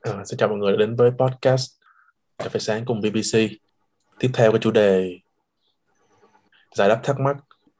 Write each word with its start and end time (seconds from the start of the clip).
À, 0.00 0.24
xin 0.24 0.38
chào 0.38 0.48
mọi 0.48 0.58
người 0.58 0.72
đã 0.72 0.76
đến 0.78 0.96
với 0.96 1.10
podcast 1.10 1.70
Cà 2.38 2.48
phê 2.48 2.60
sáng 2.60 2.84
cùng 2.84 3.00
BBC. 3.00 3.38
Tiếp 4.18 4.30
theo 4.34 4.52
cái 4.52 4.58
chủ 4.60 4.70
đề 4.70 5.18
giải 6.74 6.88
đáp 6.88 7.00
thắc 7.04 7.20
mắc 7.20 7.36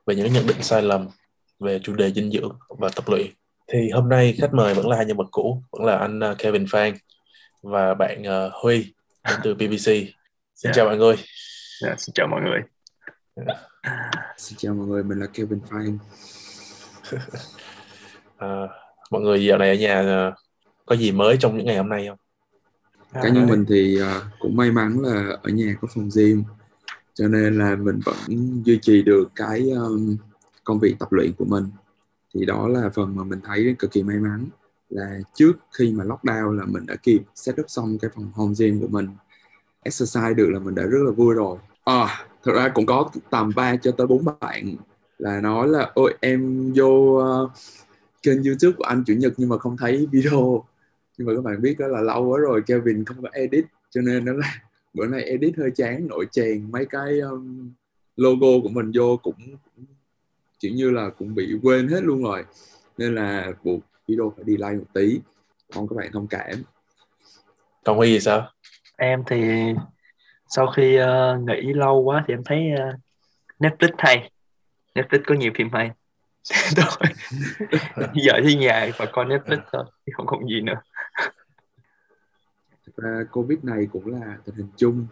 về 0.07 0.15
những 0.15 0.33
nhận 0.33 0.47
định 0.47 0.63
sai 0.63 0.83
lầm 0.83 1.09
về 1.61 1.79
chủ 1.83 1.95
đề 1.95 2.13
dinh 2.13 2.31
dưỡng 2.31 2.59
và 2.69 2.89
tập 2.97 3.05
luyện. 3.09 3.27
Thì 3.73 3.91
hôm 3.91 4.09
nay 4.09 4.35
khách 4.41 4.55
mời 4.55 4.75
vẫn 4.75 4.89
là 4.89 4.97
hai 4.97 5.07
nhân 5.07 5.17
vật 5.17 5.29
cũ, 5.31 5.63
vẫn 5.73 5.85
là 5.85 5.97
anh 5.97 6.21
à, 6.21 6.35
Kevin 6.39 6.67
Phan 6.71 6.95
và 7.63 7.95
bạn 7.95 8.23
uh, 8.23 8.53
Huy 8.63 8.95
đến 9.29 9.41
từ 9.43 9.55
BBC. 9.55 9.85
Xin 9.85 10.09
yeah. 10.65 10.77
chào 10.77 10.87
mọi 10.87 10.97
người. 10.97 11.17
Yeah, 11.85 12.01
xin 12.01 12.13
chào 12.15 12.27
mọi 12.27 12.41
người. 12.41 12.61
Yeah. 13.47 13.59
Xin 14.37 14.59
chào 14.59 14.75
mọi 14.75 14.87
người, 14.87 15.03
mình 15.03 15.19
là 15.19 15.27
Kevin 15.27 15.61
Phan 15.71 15.99
à, 18.37 18.69
mọi 19.11 19.21
người 19.23 19.45
dạo 19.45 19.59
này 19.59 19.69
ở 19.69 19.75
nhà 19.75 19.95
à, 19.95 20.33
có 20.87 20.97
gì 20.97 21.13
mới 21.13 21.37
trong 21.41 21.57
những 21.57 21.67
ngày 21.67 21.77
hôm 21.77 21.89
nay 21.89 22.07
không? 22.09 22.19
Cá 23.23 23.29
nhân 23.29 23.47
mình 23.47 23.65
thì 23.69 23.99
uh, 24.03 24.23
cũng 24.39 24.57
may 24.57 24.71
mắn 24.71 24.99
là 25.03 25.37
ở 25.43 25.51
nhà 25.51 25.75
có 25.81 25.89
phòng 25.95 26.09
gym 26.17 26.45
cho 27.15 27.29
nên 27.29 27.59
là 27.59 27.77
mình 27.77 28.01
vẫn 28.05 28.63
duy 28.65 28.79
trì 28.83 29.03
được 29.03 29.29
cái 29.35 29.71
um, 29.71 30.17
công 30.65 30.79
việc 30.79 30.95
tập 30.99 31.13
luyện 31.13 31.33
của 31.33 31.45
mình. 31.45 31.65
Thì 32.35 32.45
đó 32.47 32.69
là 32.69 32.89
phần 32.95 33.17
mà 33.17 33.25
mình 33.25 33.41
thấy 33.45 33.75
cực 33.79 33.93
kỳ 33.93 34.03
may 34.03 34.17
mắn 34.17 34.47
là 34.89 35.19
trước 35.35 35.53
khi 35.79 35.93
mà 35.93 36.05
lockdown 36.05 36.53
là 36.53 36.65
mình 36.67 36.87
đã 36.87 36.97
kịp 36.97 37.23
set 37.35 37.61
up 37.61 37.67
xong 37.69 37.99
cái 37.99 38.11
phòng 38.15 38.31
home 38.35 38.55
gym 38.59 38.81
của 38.81 38.89
mình. 38.89 39.09
Exercise 39.83 40.35
được 40.35 40.51
là 40.51 40.59
mình 40.59 40.75
đã 40.75 40.83
rất 40.83 40.99
là 41.05 41.11
vui 41.11 41.35
rồi. 41.35 41.59
À 41.85 42.27
thật 42.43 42.53
ra 42.55 42.69
cũng 42.69 42.87
có 42.87 43.11
tầm 43.31 43.53
3 43.57 43.77
cho 43.77 43.91
tới 43.91 44.07
bốn 44.07 44.25
bạn 44.41 44.77
là 45.21 45.41
nói 45.41 45.69
là 45.69 45.91
ôi 45.95 46.15
em 46.21 46.73
vô 46.77 46.87
uh, 46.87 47.51
kênh 48.23 48.45
youtube 48.45 48.73
của 48.77 48.85
anh 48.85 49.05
chủ 49.07 49.15
nhật 49.15 49.33
nhưng 49.37 49.49
mà 49.49 49.59
không 49.59 49.77
thấy 49.77 50.07
video. 50.13 50.65
Nhưng 51.19 51.27
mà 51.27 51.35
các 51.35 51.45
bạn 51.45 51.63
biết 51.63 51.79
đó 51.79 51.87
là 51.87 52.01
lâu 52.01 52.29
quá 52.29 52.39
rồi 52.39 52.63
Kevin 52.67 53.05
không 53.05 53.23
có 53.23 53.29
edit 53.33 53.65
cho 53.91 54.01
nên 54.01 54.25
nó 54.25 54.33
là 54.33 54.63
bữa 54.95 55.07
nay 55.07 55.23
edit 55.23 55.57
hơi 55.57 55.71
chán 55.75 56.07
nội 56.09 56.27
chèn. 56.31 56.71
Mấy 56.71 56.87
cái 56.87 57.21
um, 57.21 57.73
logo 58.17 58.47
của 58.63 58.69
mình 58.69 58.93
vô 58.95 59.17
cũng, 59.23 59.35
cũng 59.77 59.85
kiểu 60.61 60.73
như 60.75 60.91
là 60.91 61.11
cũng 61.19 61.35
bị 61.35 61.59
quên 61.63 61.89
hết 61.89 62.01
luôn 62.03 62.23
rồi. 62.23 62.45
Nên 62.99 63.15
là 63.15 63.53
buộc 63.65 63.81
video 64.09 64.33
phải 64.37 64.45
đi 64.45 64.57
like 64.57 64.73
một 64.73 64.95
tí. 64.95 65.21
Mong 65.75 65.89
các 65.89 65.97
bạn 65.97 66.13
thông 66.13 66.27
cảm. 66.27 66.55
Còn 67.85 67.97
huy 67.97 68.13
gì 68.13 68.21
sao? 68.21 68.51
Em 68.97 69.23
thì 69.27 69.43
sau 70.49 70.67
khi 70.77 70.99
uh, 71.01 71.41
nghỉ 71.49 71.73
lâu 71.73 72.03
quá 72.03 72.25
thì 72.29 72.35
em 72.35 72.43
thấy 72.45 72.59
uh, 72.75 73.01
Netflix 73.59 73.91
hay 73.99 74.30
Netflix 74.95 75.21
có 75.27 75.35
nhiều 75.35 75.53
phim 75.55 75.69
hay. 75.73 75.91
Thôi 76.77 77.09
giờ 78.15 78.33
thì 78.45 78.55
nhà 78.55 78.91
và 78.97 79.07
coi 79.13 79.25
Netflix 79.25 79.59
thôi 79.73 79.85
không 80.13 80.27
còn 80.27 80.49
gì 80.49 80.61
nữa. 80.61 80.75
Ra 82.97 83.25
Covid 83.33 83.59
này 83.63 83.89
cũng 83.93 84.07
là 84.07 84.37
tình 84.45 84.55
hình 84.55 84.69
chung. 84.77 85.07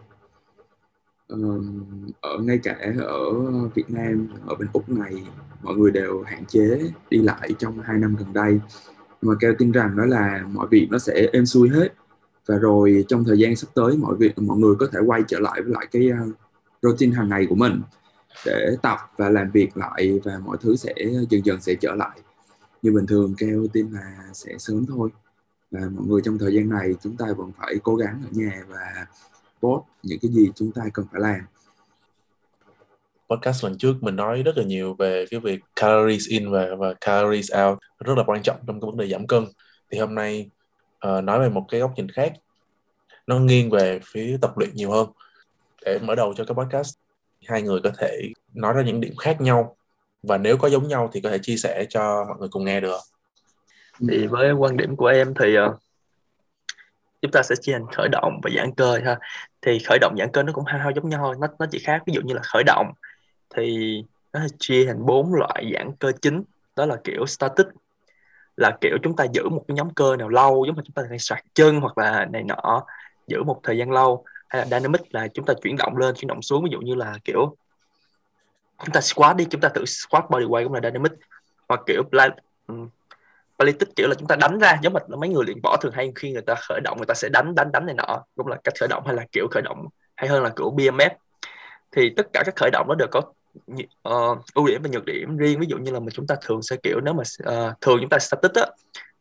Ở 2.21 2.37
ngay 2.39 2.59
cả 2.63 2.77
ở 3.01 3.31
Việt 3.75 3.89
Nam 3.89 4.27
ở 4.47 4.55
bên 4.55 4.67
Úc 4.73 4.89
này 4.89 5.23
mọi 5.61 5.75
người 5.75 5.91
đều 5.91 6.23
hạn 6.23 6.45
chế 6.45 6.79
đi 7.09 7.17
lại 7.17 7.49
trong 7.59 7.79
hai 7.81 7.97
năm 7.97 8.15
gần 8.19 8.33
đây. 8.33 8.59
Mà 9.21 9.33
kêu 9.39 9.53
tin 9.57 9.71
rằng 9.71 9.97
đó 9.97 10.05
là 10.05 10.43
mọi 10.51 10.67
việc 10.71 10.87
nó 10.91 10.97
sẽ 10.97 11.27
êm 11.33 11.45
xuôi 11.45 11.69
hết. 11.69 11.93
Và 12.45 12.57
rồi 12.57 13.05
trong 13.07 13.23
thời 13.23 13.37
gian 13.37 13.55
sắp 13.55 13.67
tới 13.75 13.97
mọi 13.97 14.15
việc 14.15 14.39
mọi 14.39 14.57
người 14.57 14.75
có 14.79 14.87
thể 14.93 14.99
quay 15.05 15.23
trở 15.27 15.39
lại 15.39 15.61
với 15.61 15.71
lại 15.73 15.87
cái 15.91 16.09
uh, 16.11 16.35
routine 16.81 17.15
hàng 17.15 17.29
ngày 17.29 17.45
của 17.49 17.55
mình 17.55 17.81
để 18.45 18.75
tập 18.81 18.99
và 19.17 19.29
làm 19.29 19.51
việc 19.51 19.77
lại 19.77 20.19
và 20.23 20.39
mọi 20.45 20.57
thứ 20.61 20.75
sẽ 20.75 20.93
dần 21.29 21.45
dần 21.45 21.61
sẽ 21.61 21.75
trở 21.81 21.95
lại. 21.95 22.19
Như 22.81 22.91
bình 22.91 23.05
thường 23.07 23.33
kêu 23.37 23.67
tin 23.73 23.91
là 23.91 24.17
sẽ 24.33 24.57
sớm 24.57 24.85
thôi. 24.85 25.09
Và 25.71 25.79
mọi 25.79 26.05
người 26.07 26.21
trong 26.25 26.37
thời 26.37 26.53
gian 26.53 26.69
này 26.69 26.95
chúng 27.03 27.17
ta 27.17 27.25
vẫn 27.37 27.51
phải 27.57 27.75
cố 27.83 27.95
gắng 27.95 28.21
ở 28.25 28.29
nhà 28.31 28.63
và 28.67 29.05
post 29.61 29.83
những 30.03 30.19
cái 30.21 30.31
gì 30.31 30.51
chúng 30.55 30.71
ta 30.71 30.83
cần 30.93 31.05
phải 31.11 31.21
làm. 31.21 31.41
Podcast 33.29 33.63
lần 33.63 33.77
trước 33.77 34.03
mình 34.03 34.15
nói 34.15 34.43
rất 34.43 34.57
là 34.57 34.63
nhiều 34.63 34.93
về 34.93 35.25
cái 35.31 35.39
việc 35.39 35.59
calories 35.75 36.27
in 36.29 36.51
và 36.51 36.67
và 36.77 36.93
calories 37.01 37.51
out 37.65 37.79
rất 37.99 38.17
là 38.17 38.23
quan 38.27 38.43
trọng 38.43 38.57
trong 38.67 38.81
cái 38.81 38.87
vấn 38.87 38.97
đề 38.97 39.07
giảm 39.07 39.27
cân. 39.27 39.45
Thì 39.91 39.99
hôm 39.99 40.15
nay 40.15 40.49
uh, 41.07 41.23
nói 41.23 41.39
về 41.39 41.49
một 41.49 41.65
cái 41.69 41.81
góc 41.81 41.93
nhìn 41.95 42.11
khác. 42.11 42.33
Nó 43.27 43.39
nghiêng 43.39 43.69
về 43.69 43.99
phía 44.03 44.37
tập 44.41 44.57
luyện 44.57 44.69
nhiều 44.73 44.91
hơn. 44.91 45.09
Để 45.85 45.99
mở 45.99 46.15
đầu 46.15 46.33
cho 46.37 46.45
cái 46.45 46.55
podcast 46.55 46.95
hai 47.49 47.61
người 47.61 47.79
có 47.83 47.91
thể 47.97 48.31
nói 48.53 48.73
ra 48.73 48.81
những 48.81 49.01
điểm 49.01 49.15
khác 49.15 49.41
nhau. 49.41 49.75
Và 50.23 50.37
nếu 50.37 50.57
có 50.57 50.69
giống 50.69 50.87
nhau 50.87 51.09
thì 51.13 51.21
có 51.21 51.29
thể 51.29 51.37
chia 51.41 51.57
sẻ 51.57 51.85
cho 51.89 52.25
mọi 52.27 52.37
người 52.39 52.49
cùng 52.51 52.65
nghe 52.65 52.79
được. 52.79 52.99
Thì 54.09 54.27
với 54.27 54.51
quan 54.51 54.77
điểm 54.77 54.95
của 54.95 55.07
em 55.07 55.33
thì 55.39 55.55
ờ, 55.55 55.77
chúng 57.21 57.31
ta 57.31 57.41
sẽ 57.43 57.55
chia 57.61 57.73
thành 57.73 57.85
khởi 57.95 58.07
động 58.11 58.39
và 58.43 58.49
giãn 58.55 58.73
cơ 58.73 58.99
ha. 59.05 59.19
Thì 59.61 59.79
khởi 59.79 59.97
động, 60.01 60.15
giãn 60.19 60.31
cơ 60.33 60.43
nó 60.43 60.53
cũng 60.53 60.65
hao 60.65 60.79
hao 60.79 60.91
giống 60.91 61.09
nhau 61.09 61.33
nó 61.39 61.47
nó 61.59 61.65
chỉ 61.71 61.79
khác, 61.79 62.03
ví 62.05 62.13
dụ 62.13 62.21
như 62.21 62.33
là 62.33 62.41
khởi 62.43 62.63
động 62.63 62.91
thì 63.55 63.97
nó 64.33 64.39
chia 64.59 64.85
thành 64.85 65.05
bốn 65.05 65.33
loại 65.33 65.71
giãn 65.73 65.91
cơ 65.99 66.11
chính. 66.21 66.43
Đó 66.75 66.85
là 66.85 66.97
kiểu 67.03 67.25
static, 67.25 67.65
là 68.57 68.77
kiểu 68.81 68.97
chúng 69.03 69.15
ta 69.15 69.23
giữ 69.33 69.49
một 69.49 69.63
cái 69.67 69.75
nhóm 69.75 69.93
cơ 69.93 70.15
nào 70.15 70.29
lâu, 70.29 70.65
giống 70.67 70.75
như 70.75 70.81
chúng 70.85 70.93
ta 70.93 71.03
phải 71.09 71.19
sạc 71.19 71.43
chân 71.53 71.79
hoặc 71.79 71.97
là 71.97 72.25
này 72.25 72.43
nọ, 72.43 72.85
giữ 73.27 73.43
một 73.43 73.59
thời 73.63 73.77
gian 73.77 73.91
lâu 73.91 74.25
hay 74.49 74.61
là 74.61 74.65
dynamic 74.65 75.01
là 75.15 75.27
chúng 75.27 75.45
ta 75.45 75.53
chuyển 75.63 75.75
động 75.77 75.97
lên 75.97 76.15
chuyển 76.15 76.27
động 76.27 76.41
xuống. 76.41 76.63
Ví 76.63 76.69
dụ 76.71 76.79
như 76.79 76.95
là 76.95 77.17
kiểu 77.23 77.55
chúng 78.85 78.93
ta 78.93 79.01
squat 79.01 79.35
đi 79.35 79.45
chúng 79.49 79.61
ta 79.61 79.69
thử 79.69 79.85
squat 79.85 80.29
body 80.29 80.45
weight 80.45 80.63
cũng 80.63 80.73
là 80.73 80.79
dynamic. 80.83 81.11
Hoặc 81.69 81.81
kiểu 81.87 82.03
Ballistic 83.57 83.87
ừ, 83.87 83.93
kiểu 83.95 84.07
là 84.07 84.15
chúng 84.15 84.27
ta 84.27 84.35
đánh 84.35 84.59
ra 84.59 84.77
giống 84.81 84.93
như 84.93 85.15
mấy 85.15 85.29
người 85.29 85.45
luyện 85.45 85.59
võ 85.63 85.77
thường 85.81 85.91
hay 85.95 86.11
khi 86.15 86.31
người 86.31 86.41
ta 86.41 86.55
khởi 86.55 86.79
động 86.83 86.97
người 86.97 87.05
ta 87.05 87.13
sẽ 87.13 87.29
đánh 87.29 87.55
đánh 87.55 87.71
đánh 87.71 87.85
này 87.85 87.95
nọ. 87.95 88.23
Cũng 88.35 88.47
là 88.47 88.57
cách 88.63 88.73
khởi 88.79 88.87
động 88.89 89.03
hay 89.05 89.15
là 89.15 89.25
kiểu 89.31 89.47
khởi 89.51 89.61
động 89.61 89.87
hay 90.15 90.29
hơn 90.29 90.43
là 90.43 90.49
kiểu 90.49 90.71
BMF 90.77 91.09
thì 91.91 92.13
tất 92.17 92.27
cả 92.33 92.43
các 92.45 92.55
khởi 92.55 92.69
động 92.71 92.85
nó 92.89 92.95
đều 92.95 93.07
có 93.11 93.21
uh, 94.09 94.45
ưu 94.53 94.67
điểm 94.67 94.81
và 94.83 94.89
nhược 94.89 95.05
điểm 95.05 95.37
riêng. 95.37 95.59
Ví 95.59 95.67
dụ 95.69 95.77
như 95.77 95.91
là 95.91 95.99
mà 95.99 96.07
chúng 96.13 96.27
ta 96.27 96.35
thường 96.41 96.61
sẽ 96.61 96.75
kiểu 96.83 96.99
nếu 97.03 97.13
mà 97.13 97.23
uh, 97.43 97.81
thường 97.81 97.97
chúng 98.01 98.09
ta 98.09 98.19
static 98.19 98.53
á 98.53 98.65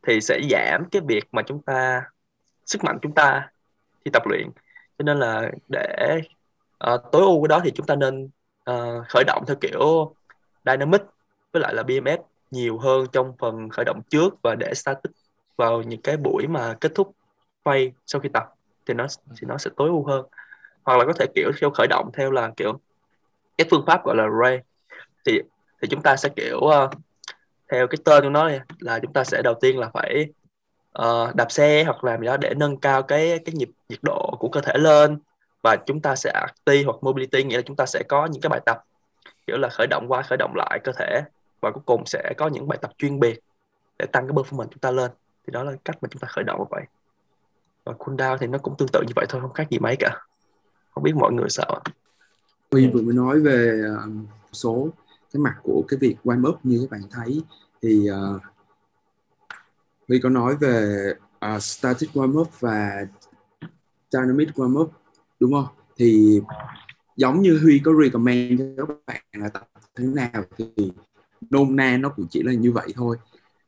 thì 0.07 0.21
sẽ 0.21 0.41
giảm 0.51 0.85
cái 0.91 1.03
việc 1.09 1.25
mà 1.33 1.43
chúng 1.43 1.63
ta 1.63 2.03
sức 2.67 2.85
mạnh 2.85 2.99
chúng 3.03 3.15
ta 3.15 3.51
khi 4.05 4.11
tập 4.11 4.23
luyện 4.27 4.51
cho 4.99 5.03
nên 5.03 5.19
là 5.19 5.51
để 5.69 6.21
uh, 6.93 7.01
tối 7.13 7.23
ưu 7.23 7.43
cái 7.43 7.49
đó 7.49 7.61
thì 7.65 7.71
chúng 7.71 7.87
ta 7.87 7.97
nên 7.97 8.25
uh, 8.71 9.09
khởi 9.09 9.25
động 9.27 9.45
theo 9.47 9.57
kiểu 9.61 10.15
dynamic 10.67 11.03
với 11.53 11.63
lại 11.63 11.75
là 11.75 11.83
bms 11.83 12.21
nhiều 12.51 12.79
hơn 12.79 13.07
trong 13.13 13.33
phần 13.39 13.69
khởi 13.69 13.85
động 13.85 14.01
trước 14.11 14.35
và 14.43 14.55
để 14.55 14.75
static 14.75 15.13
vào 15.57 15.83
những 15.83 16.03
cái 16.03 16.17
buổi 16.17 16.47
mà 16.47 16.75
kết 16.81 16.93
thúc 16.95 17.15
quay 17.63 17.93
sau 18.07 18.21
khi 18.21 18.29
tập 18.29 18.45
thì 18.87 18.95
nó 18.95 19.07
thì 19.29 19.47
nó 19.47 19.59
sẽ 19.59 19.71
tối 19.77 19.89
ưu 19.89 20.07
hơn. 20.07 20.27
Hoặc 20.85 20.97
là 20.99 21.05
có 21.05 21.13
thể 21.13 21.27
kiểu 21.35 21.51
theo 21.61 21.71
khởi 21.71 21.87
động 21.87 22.11
theo 22.15 22.31
là 22.31 22.51
kiểu 22.57 22.81
cái 23.59 23.67
phương 23.71 23.85
pháp 23.87 24.05
gọi 24.05 24.17
là 24.17 24.25
ray. 24.43 24.61
Thì 25.27 25.41
thì 25.83 25.89
chúng 25.89 26.03
ta 26.03 26.17
sẽ 26.17 26.29
kiểu 26.37 26.57
uh, 26.57 26.91
theo 27.71 27.87
cái 27.87 27.99
tên 28.05 28.23
của 28.25 28.31
nó 28.31 28.51
là 28.79 28.99
chúng 29.03 29.13
ta 29.13 29.25
sẽ 29.25 29.43
đầu 29.43 29.55
tiên 29.61 29.79
là 29.79 29.91
phải 29.95 30.27
uh, 30.99 31.35
đạp 31.35 31.53
xe 31.53 31.85
hoặc 31.85 32.05
làm 32.05 32.21
gì 32.21 32.27
đó 32.27 32.37
để 32.37 32.55
nâng 32.57 32.77
cao 32.77 33.03
cái 33.03 33.39
cái 33.45 33.55
nhịp 33.55 33.71
nhiệt 33.89 33.99
độ 34.03 34.37
của 34.39 34.49
cơ 34.49 34.61
thể 34.61 34.73
lên. 34.79 35.19
Và 35.63 35.77
chúng 35.87 36.01
ta 36.01 36.17
sẽ 36.17 36.31
active 36.31 36.83
hoặc 36.83 36.97
mobility 37.01 37.45
nghĩa 37.45 37.57
là 37.57 37.63
chúng 37.63 37.77
ta 37.77 37.87
sẽ 37.87 38.03
có 38.09 38.27
những 38.27 38.43
cái 38.43 38.51
bài 38.51 38.61
tập 38.67 38.85
kiểu 39.47 39.57
là 39.57 39.69
khởi 39.69 39.87
động 39.87 40.05
qua 40.09 40.23
khởi 40.23 40.37
động 40.37 40.53
lại 40.57 40.81
cơ 40.85 40.93
thể. 40.93 41.23
Và 41.61 41.71
cuối 41.71 41.83
cùng 41.87 42.07
sẽ 42.07 42.33
có 42.37 42.49
những 42.49 42.69
bài 42.69 42.79
tập 42.83 42.91
chuyên 42.99 43.21
biệt 43.21 43.41
để 43.99 44.07
tăng 44.07 44.27
cái 44.29 44.35
performance 44.35 44.69
chúng 44.69 44.81
ta 44.81 44.91
lên. 44.91 45.11
Thì 45.47 45.51
đó 45.51 45.65
là 45.65 45.73
cách 45.85 45.97
mà 46.01 46.09
chúng 46.13 46.21
ta 46.21 46.29
khởi 46.31 46.45
động 46.45 46.59
như 46.59 46.65
vậy. 46.71 46.83
Và 47.85 47.93
cool 47.99 48.17
down 48.17 48.39
thì 48.39 48.47
nó 48.47 48.59
cũng 48.59 48.75
tương 48.79 48.89
tự 48.93 49.03
như 49.07 49.13
vậy 49.17 49.27
thôi 49.29 49.41
không 49.41 49.53
khác 49.53 49.71
gì 49.71 49.79
mấy 49.79 49.97
cả. 49.99 50.21
Không 50.91 51.05
biết 51.05 51.17
mọi 51.17 51.33
người 51.33 51.49
sao 51.49 51.81
Huy 52.71 52.89
vừa 52.89 53.03
mới 53.03 53.15
nói 53.15 53.41
về 53.41 53.81
ờ, 53.97 54.09
số 54.53 54.89
cái 55.33 55.41
mặt 55.41 55.55
của 55.63 55.83
cái 55.89 55.99
việc 55.99 56.17
warm 56.25 56.49
up 56.49 56.59
như 56.63 56.79
các 56.81 56.91
bạn 56.91 57.09
thấy. 57.11 57.43
Thì 57.83 58.09
uh, 58.11 58.43
Huy 60.09 60.19
có 60.21 60.29
nói 60.29 60.57
về 60.57 61.05
uh, 61.55 61.63
static 61.63 62.11
warm 62.13 62.41
up 62.41 62.61
và 62.61 63.07
dynamic 64.11 64.49
warm 64.49 64.81
up 64.81 64.93
đúng 65.41 65.53
không? 65.53 65.67
Thì 65.97 66.41
giống 67.17 67.43
như 67.43 67.59
Huy 67.63 67.81
có 67.85 67.93
recommend 68.03 68.61
cho 68.77 68.87
các 68.87 68.97
bạn 69.07 69.23
là 69.33 69.49
tập 69.49 69.69
thế 69.97 70.05
nào 70.05 70.45
thì 70.57 70.93
nôm 71.51 71.77
na 71.77 71.97
nó 71.97 72.09
cũng 72.09 72.27
chỉ 72.31 72.43
là 72.43 72.53
như 72.53 72.73
vậy 72.73 72.93
thôi 72.95 73.17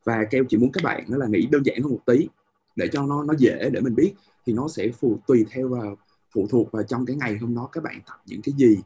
và 0.05 0.25
kêu 0.31 0.45
chỉ 0.49 0.57
muốn 0.57 0.73
các 0.73 0.85
bạn 0.85 1.05
nó 1.09 1.17
là 1.17 1.27
nghĩ 1.27 1.47
đơn 1.47 1.63
giản 1.65 1.83
hơn 1.83 1.93
một 1.93 2.01
tí 2.07 2.29
để 2.77 2.89
cho 2.93 3.07
nó 3.07 3.25
nó 3.25 3.35
dễ 3.39 3.71
để 3.73 3.81
mình 3.81 3.95
biết 3.95 4.15
thì 4.47 4.53
nó 4.53 4.69
sẽ 4.69 4.89
phụ 5.01 5.19
tùy 5.27 5.47
theo 5.51 5.69
vào 5.69 5.97
phụ 6.35 6.47
thuộc 6.51 6.73
vào 6.73 6.83
trong 6.83 7.07
cái 7.07 7.17
ngày 7.17 7.39
hôm 7.41 7.55
đó 7.55 7.69
các 7.73 7.85
bạn 7.85 8.01
tập 8.07 8.17
những 8.27 8.43
cái 8.43 8.55
gì 8.57 8.79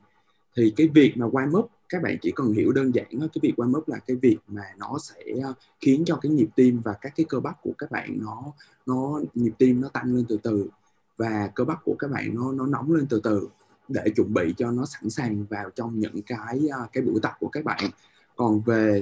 thì 0.56 0.72
cái 0.76 0.88
việc 0.94 1.16
mà 1.16 1.26
warm 1.26 1.58
up 1.58 1.70
các 1.88 2.02
bạn 2.02 2.16
chỉ 2.22 2.32
cần 2.36 2.52
hiểu 2.52 2.72
đơn 2.72 2.94
giản 2.94 3.06
cái 3.10 3.28
việc 3.42 3.54
warm 3.56 3.78
up 3.78 3.88
là 3.88 3.98
cái 3.98 4.16
việc 4.16 4.38
mà 4.48 4.62
nó 4.78 4.98
sẽ 5.02 5.22
ờ, 5.44 5.54
khiến 5.80 6.02
cho 6.06 6.16
cái 6.16 6.32
nhịp 6.32 6.48
tim 6.56 6.80
và 6.84 6.92
các 6.92 7.12
cái 7.16 7.26
cơ 7.28 7.40
bắp 7.40 7.62
của 7.62 7.72
các 7.78 7.90
bạn 7.90 8.18
nó 8.20 8.42
nó 8.86 9.20
nhịp 9.34 9.52
tim 9.58 9.80
nó 9.80 9.88
tăng 9.88 10.14
lên 10.14 10.24
từ 10.28 10.38
từ 10.42 10.68
và 11.16 11.50
cơ 11.54 11.64
bắp 11.64 11.84
của 11.84 11.94
các 11.98 12.10
bạn 12.10 12.34
nó 12.34 12.52
nó 12.52 12.66
nóng 12.66 12.92
lên 12.92 13.06
từ 13.06 13.20
từ 13.24 13.48
để 13.88 14.02
chuẩn 14.16 14.34
bị 14.34 14.54
cho 14.56 14.70
nó 14.70 14.86
sẵn 14.86 15.10
sàng 15.10 15.44
vào 15.50 15.70
trong 15.70 15.98
những 15.98 16.22
cái 16.22 16.60
ờ, 16.72 16.86
cái 16.92 17.02
buổi 17.02 17.20
tập 17.22 17.32
của 17.40 17.48
các 17.48 17.64
bạn. 17.64 17.84
Còn 18.36 18.60
về 18.60 19.00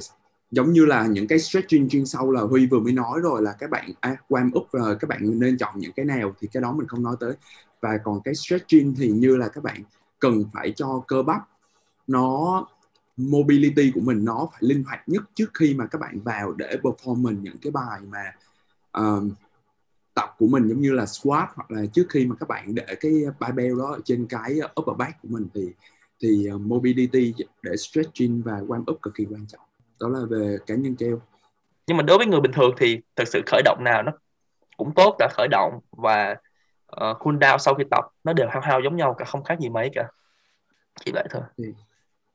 giống 0.51 0.73
như 0.73 0.85
là 0.85 1.07
những 1.07 1.27
cái 1.27 1.39
stretching 1.39 1.89
chuyên 1.89 2.07
sâu 2.07 2.31
là 2.31 2.41
Huy 2.41 2.67
vừa 2.67 2.81
mới 2.81 2.93
nói 2.93 3.21
rồi 3.21 3.43
là 3.43 3.53
các 3.59 3.71
bạn 3.71 3.91
à, 4.01 4.17
warm 4.29 4.59
up 4.61 4.73
rồi 4.73 4.97
các 5.01 5.09
bạn 5.09 5.41
nên 5.41 5.59
chọn 5.59 5.79
những 5.79 5.93
cái 5.93 6.05
nào 6.05 6.35
thì 6.41 6.49
cái 6.53 6.63
đó 6.63 6.73
mình 6.73 6.87
không 6.87 7.03
nói 7.03 7.17
tới. 7.21 7.33
Và 7.81 7.99
còn 8.05 8.21
cái 8.25 8.35
stretching 8.35 8.95
thì 8.99 9.09
như 9.09 9.37
là 9.37 9.49
các 9.49 9.65
bạn 9.65 9.83
cần 10.19 10.45
phải 10.53 10.73
cho 10.77 11.03
cơ 11.09 11.23
bắp 11.23 11.52
nó 12.07 12.67
mobility 13.17 13.93
của 13.95 14.01
mình 14.01 14.25
nó 14.25 14.49
phải 14.53 14.61
linh 14.61 14.85
hoạt 14.85 15.09
nhất 15.09 15.23
trước 15.35 15.51
khi 15.55 15.75
mà 15.75 15.87
các 15.87 16.01
bạn 16.01 16.21
vào 16.21 16.53
để 16.53 16.77
performance 16.83 17.41
những 17.41 17.57
cái 17.63 17.71
bài 17.71 18.01
mà 18.09 18.33
um, 18.93 19.31
tập 20.15 20.35
của 20.39 20.47
mình 20.47 20.69
giống 20.69 20.81
như 20.81 20.93
là 20.93 21.07
squat 21.07 21.49
hoặc 21.55 21.71
là 21.71 21.83
trước 21.93 22.07
khi 22.09 22.27
mà 22.27 22.35
các 22.41 22.49
bạn 22.49 22.75
để 22.75 22.87
cái 23.01 23.13
barbell 23.39 23.79
đó 23.79 23.99
trên 24.05 24.27
cái 24.29 24.59
upper 24.81 24.97
back 24.97 25.23
của 25.23 25.29
mình 25.31 25.49
thì 25.55 25.73
thì 26.23 26.49
uh, 26.55 26.61
mobility 26.61 27.35
để 27.63 27.77
stretching 27.77 28.43
và 28.45 28.53
warm 28.53 28.93
up 28.93 29.03
cực 29.03 29.15
kỳ 29.15 29.25
quan 29.31 29.47
trọng. 29.47 29.61
Đó 30.01 30.09
là 30.09 30.21
về 30.31 30.57
cá 30.67 30.75
nhân 30.75 30.97
keo 30.97 31.21
nhưng 31.87 31.97
mà 31.97 32.03
đối 32.03 32.19
với 32.19 32.27
người 32.27 32.41
bình 32.41 32.53
thường 32.53 32.75
thì 32.79 33.01
thực 33.17 33.29
sự 33.29 33.43
khởi 33.47 33.63
động 33.65 33.85
nào 33.85 34.03
nó 34.03 34.13
cũng 34.77 34.95
tốt 34.95 35.17
cả 35.19 35.29
khởi 35.33 35.49
động 35.51 35.81
và 35.91 36.37
uh, 36.97 37.17
cool 37.19 37.37
down 37.37 37.59
sau 37.59 37.75
khi 37.75 37.85
tập 37.91 38.05
nó 38.25 38.33
đều 38.33 38.49
hao 38.51 38.61
hao 38.61 38.81
giống 38.85 38.97
nhau 38.97 39.15
cả 39.19 39.25
không 39.25 39.45
khác 39.45 39.61
gì 39.61 39.69
mấy 39.69 39.91
cả. 39.95 40.09
Chỉ 41.05 41.13
vậy 41.15 41.27
thôi. 41.31 41.43
Thì, 41.59 41.65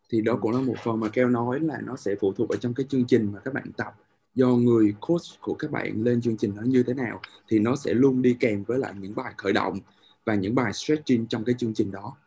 thì 0.10 0.22
đó 0.22 0.38
cũng 0.42 0.52
là 0.52 0.62
một 0.62 0.76
phần 0.84 1.00
mà 1.00 1.10
keo 1.10 1.30
nói 1.30 1.60
là 1.60 1.78
nó 1.84 1.96
sẽ 1.96 2.16
phụ 2.22 2.34
thuộc 2.34 2.50
ở 2.50 2.58
trong 2.58 2.74
cái 2.74 2.86
chương 2.90 3.06
trình 3.06 3.32
mà 3.34 3.40
các 3.40 3.54
bạn 3.54 3.72
tập. 3.78 3.94
Do 4.36 4.48
người 4.48 4.96
coach 5.00 5.42
của 5.42 5.54
các 5.54 5.72
bạn 5.72 6.04
lên 6.04 6.22
chương 6.22 6.38
trình 6.38 6.54
nó 6.56 6.62
như 6.62 6.84
thế 6.84 6.94
nào 6.94 7.22
thì 7.48 7.60
nó 7.60 7.76
sẽ 7.76 7.94
luôn 7.94 8.22
đi 8.22 8.38
kèm 8.40 8.64
với 8.64 8.80
lại 8.80 8.94
những 9.00 9.16
bài 9.16 9.34
khởi 9.38 9.54
động 9.54 9.80
và 10.26 10.36
những 10.36 10.56
bài 10.56 10.74
stretching 10.74 11.28
trong 11.28 11.44
cái 11.46 11.56
chương 11.58 11.74
trình 11.74 11.92
đó. 11.92 12.18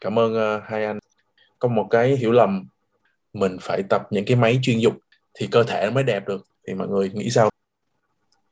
Cảm 0.00 0.18
ơn 0.18 0.32
uh, 0.32 0.62
hai 0.66 0.84
anh. 0.84 0.98
Có 1.58 1.68
một 1.68 1.86
cái 1.90 2.16
hiểu 2.16 2.32
lầm 2.32 2.64
mình 3.32 3.56
phải 3.60 3.82
tập 3.88 4.08
những 4.10 4.24
cái 4.24 4.36
máy 4.36 4.58
chuyên 4.62 4.78
dụng 4.78 4.98
thì 5.34 5.48
cơ 5.50 5.62
thể 5.62 5.82
nó 5.84 5.90
mới 5.90 6.04
đẹp 6.04 6.28
được. 6.28 6.46
Thì 6.66 6.74
mọi 6.74 6.88
người 6.88 7.10
nghĩ 7.14 7.30
sao? 7.30 7.50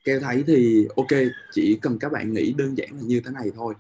Keo 0.05 0.21
thấy 0.21 0.45
thì 0.47 0.89
ok 0.97 1.21
chỉ 1.53 1.79
cần 1.83 1.99
các 1.99 2.13
bạn 2.13 2.33
nghĩ 2.33 2.55
đơn 2.59 2.75
giản 2.75 2.89
là 2.93 3.01
như 3.03 3.21
thế 3.25 3.31
này 3.31 3.51
thôi. 3.57 3.75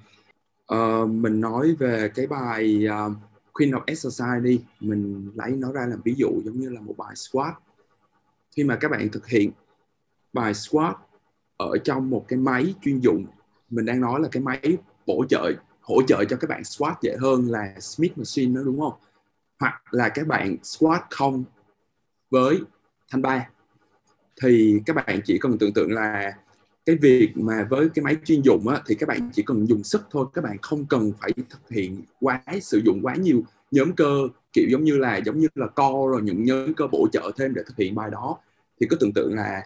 Uh, 0.74 1.10
mình 1.10 1.40
nói 1.40 1.74
về 1.78 2.10
cái 2.14 2.26
bài 2.26 2.86
uh, 3.06 3.12
Queen 3.58 3.70
of 3.70 3.80
Exercise 3.86 4.40
đi. 4.42 4.64
Mình 4.80 5.30
lấy 5.34 5.50
nó 5.50 5.72
ra 5.72 5.86
làm 5.86 6.00
ví 6.04 6.14
dụ 6.16 6.28
giống 6.44 6.60
như 6.60 6.68
là 6.68 6.80
một 6.80 6.94
bài 6.96 7.16
squat. 7.16 7.54
Khi 8.56 8.64
mà 8.64 8.76
các 8.80 8.90
bạn 8.90 9.08
thực 9.08 9.26
hiện 9.26 9.50
bài 10.32 10.54
squat 10.54 10.96
ở 11.56 11.78
trong 11.84 12.10
một 12.10 12.24
cái 12.28 12.38
máy 12.38 12.74
chuyên 12.82 13.00
dụng, 13.00 13.26
mình 13.70 13.84
đang 13.84 14.00
nói 14.00 14.20
là 14.20 14.28
cái 14.32 14.42
máy 14.42 14.76
bổ 15.06 15.24
trợ, 15.28 15.52
hỗ 15.80 16.02
trợ 16.08 16.24
cho 16.24 16.36
các 16.36 16.50
bạn 16.50 16.64
squat 16.64 17.02
dễ 17.02 17.16
hơn 17.20 17.50
là 17.50 17.74
Smith 17.80 18.18
machine 18.18 18.54
đó, 18.54 18.62
đúng 18.64 18.80
không? 18.80 18.94
Hoặc 19.60 19.82
là 19.90 20.08
các 20.08 20.26
bạn 20.26 20.56
squat 20.62 21.02
không 21.10 21.44
với 22.30 22.60
thanh 23.10 23.22
ba. 23.22 23.48
Thì 24.42 24.80
các 24.86 24.96
bạn 24.96 25.20
chỉ 25.24 25.38
cần 25.38 25.58
tưởng 25.58 25.72
tượng 25.72 25.92
là 25.92 26.32
cái 26.86 26.96
việc 26.96 27.32
mà 27.34 27.66
với 27.70 27.88
cái 27.94 28.04
máy 28.04 28.16
chuyên 28.24 28.42
dụng 28.42 28.68
á, 28.68 28.82
thì 28.86 28.94
các 28.94 29.08
bạn 29.08 29.30
chỉ 29.32 29.42
cần 29.42 29.68
dùng 29.68 29.84
sức 29.84 30.02
thôi 30.10 30.26
các 30.34 30.44
bạn 30.44 30.56
không 30.62 30.86
cần 30.86 31.12
phải 31.20 31.32
thực 31.50 31.70
hiện 31.70 32.02
quá 32.20 32.42
sử 32.62 32.80
dụng 32.84 33.00
quá 33.02 33.14
nhiều 33.14 33.42
nhóm 33.70 33.92
cơ 33.92 34.28
kiểu 34.52 34.68
giống 34.70 34.84
như 34.84 34.98
là 34.98 35.16
giống 35.16 35.38
như 35.38 35.48
là 35.54 35.66
co 35.66 36.08
rồi 36.10 36.22
những 36.22 36.44
nhóm 36.44 36.74
cơ 36.74 36.86
bổ 36.86 37.08
trợ 37.12 37.30
thêm 37.36 37.54
để 37.54 37.62
thực 37.66 37.76
hiện 37.76 37.94
bài 37.94 38.10
đó. 38.10 38.38
Thì 38.80 38.86
cứ 38.90 38.96
tưởng 39.00 39.12
tượng 39.12 39.34
là 39.34 39.62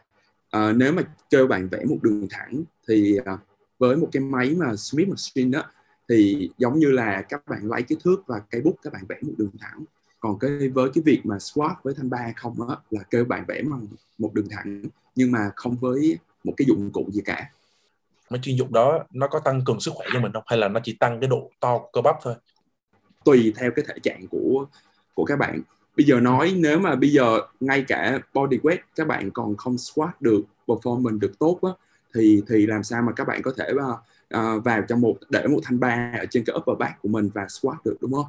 uh, 0.56 0.76
nếu 0.76 0.92
mà 0.92 1.02
kêu 1.30 1.46
bạn 1.46 1.68
vẽ 1.68 1.84
một 1.84 1.98
đường 2.02 2.26
thẳng 2.30 2.62
thì 2.88 3.18
uh, 3.34 3.40
với 3.78 3.96
một 3.96 4.08
cái 4.12 4.22
máy 4.22 4.54
mà 4.58 4.76
Smith 4.76 5.08
machine 5.08 5.58
á 5.58 5.64
thì 6.08 6.50
giống 6.58 6.78
như 6.78 6.90
là 6.90 7.22
các 7.22 7.48
bạn 7.48 7.60
lấy 7.62 7.82
cái 7.82 7.98
thước 8.04 8.16
và 8.26 8.40
cây 8.50 8.60
bút 8.60 8.76
các 8.82 8.92
bạn 8.92 9.02
vẽ 9.08 9.16
một 9.22 9.32
đường 9.38 9.52
thẳng. 9.60 9.84
Còn 10.20 10.38
cái 10.38 10.68
với 10.68 10.90
cái 10.94 11.02
việc 11.06 11.20
mà 11.24 11.38
squat 11.38 11.72
với 11.82 11.94
thanh 11.96 12.10
ba 12.10 12.32
không 12.36 12.68
á 12.68 12.76
là 12.90 13.02
kêu 13.10 13.24
bạn 13.24 13.44
vẽ 13.48 13.62
bằng 13.62 13.86
một 14.18 14.34
đường 14.34 14.48
thẳng 14.50 14.82
nhưng 15.14 15.32
mà 15.32 15.50
không 15.56 15.76
với 15.76 16.18
một 16.44 16.52
cái 16.56 16.66
dụng 16.68 16.90
cụ 16.92 17.06
gì 17.12 17.22
cả. 17.24 17.50
Mấy 18.30 18.40
chuyên 18.42 18.56
dụng 18.56 18.72
đó 18.72 19.04
nó 19.10 19.28
có 19.28 19.38
tăng 19.38 19.64
cường 19.64 19.80
sức 19.80 19.90
khỏe 19.94 20.06
cho 20.12 20.20
mình 20.20 20.32
không? 20.32 20.44
Hay 20.46 20.58
là 20.58 20.68
nó 20.68 20.80
chỉ 20.84 20.96
tăng 21.00 21.20
cái 21.20 21.28
độ 21.28 21.50
to 21.60 21.80
cơ 21.92 22.00
bắp 22.00 22.16
thôi? 22.22 22.34
Tùy 23.24 23.52
theo 23.56 23.70
cái 23.76 23.84
thể 23.88 23.94
trạng 24.02 24.26
của 24.30 24.66
của 25.14 25.24
các 25.24 25.36
bạn. 25.36 25.60
Bây 25.96 26.06
giờ 26.06 26.20
nói 26.20 26.54
nếu 26.56 26.78
mà 26.78 26.96
bây 26.96 27.10
giờ 27.10 27.40
ngay 27.60 27.84
cả 27.88 28.20
body 28.34 28.58
weight 28.58 28.78
các 28.96 29.06
bạn 29.06 29.30
còn 29.30 29.56
không 29.56 29.78
squat 29.78 30.22
được 30.22 30.42
performance 30.66 31.18
được 31.18 31.38
tốt 31.38 31.58
á, 31.62 31.70
thì 32.14 32.42
thì 32.48 32.66
làm 32.66 32.82
sao 32.82 33.02
mà 33.02 33.12
các 33.12 33.26
bạn 33.26 33.42
có 33.42 33.52
thể 33.56 33.72
uh, 33.72 34.64
vào 34.64 34.82
trong 34.88 35.00
một 35.00 35.16
để 35.30 35.46
một 35.46 35.60
thanh 35.62 35.80
ba 35.80 36.12
ở 36.18 36.26
trên 36.30 36.44
cái 36.44 36.56
upper 36.56 36.78
back 36.78 37.02
của 37.02 37.08
mình 37.08 37.30
và 37.34 37.46
squat 37.48 37.76
được 37.84 37.96
đúng 38.00 38.12
không? 38.12 38.26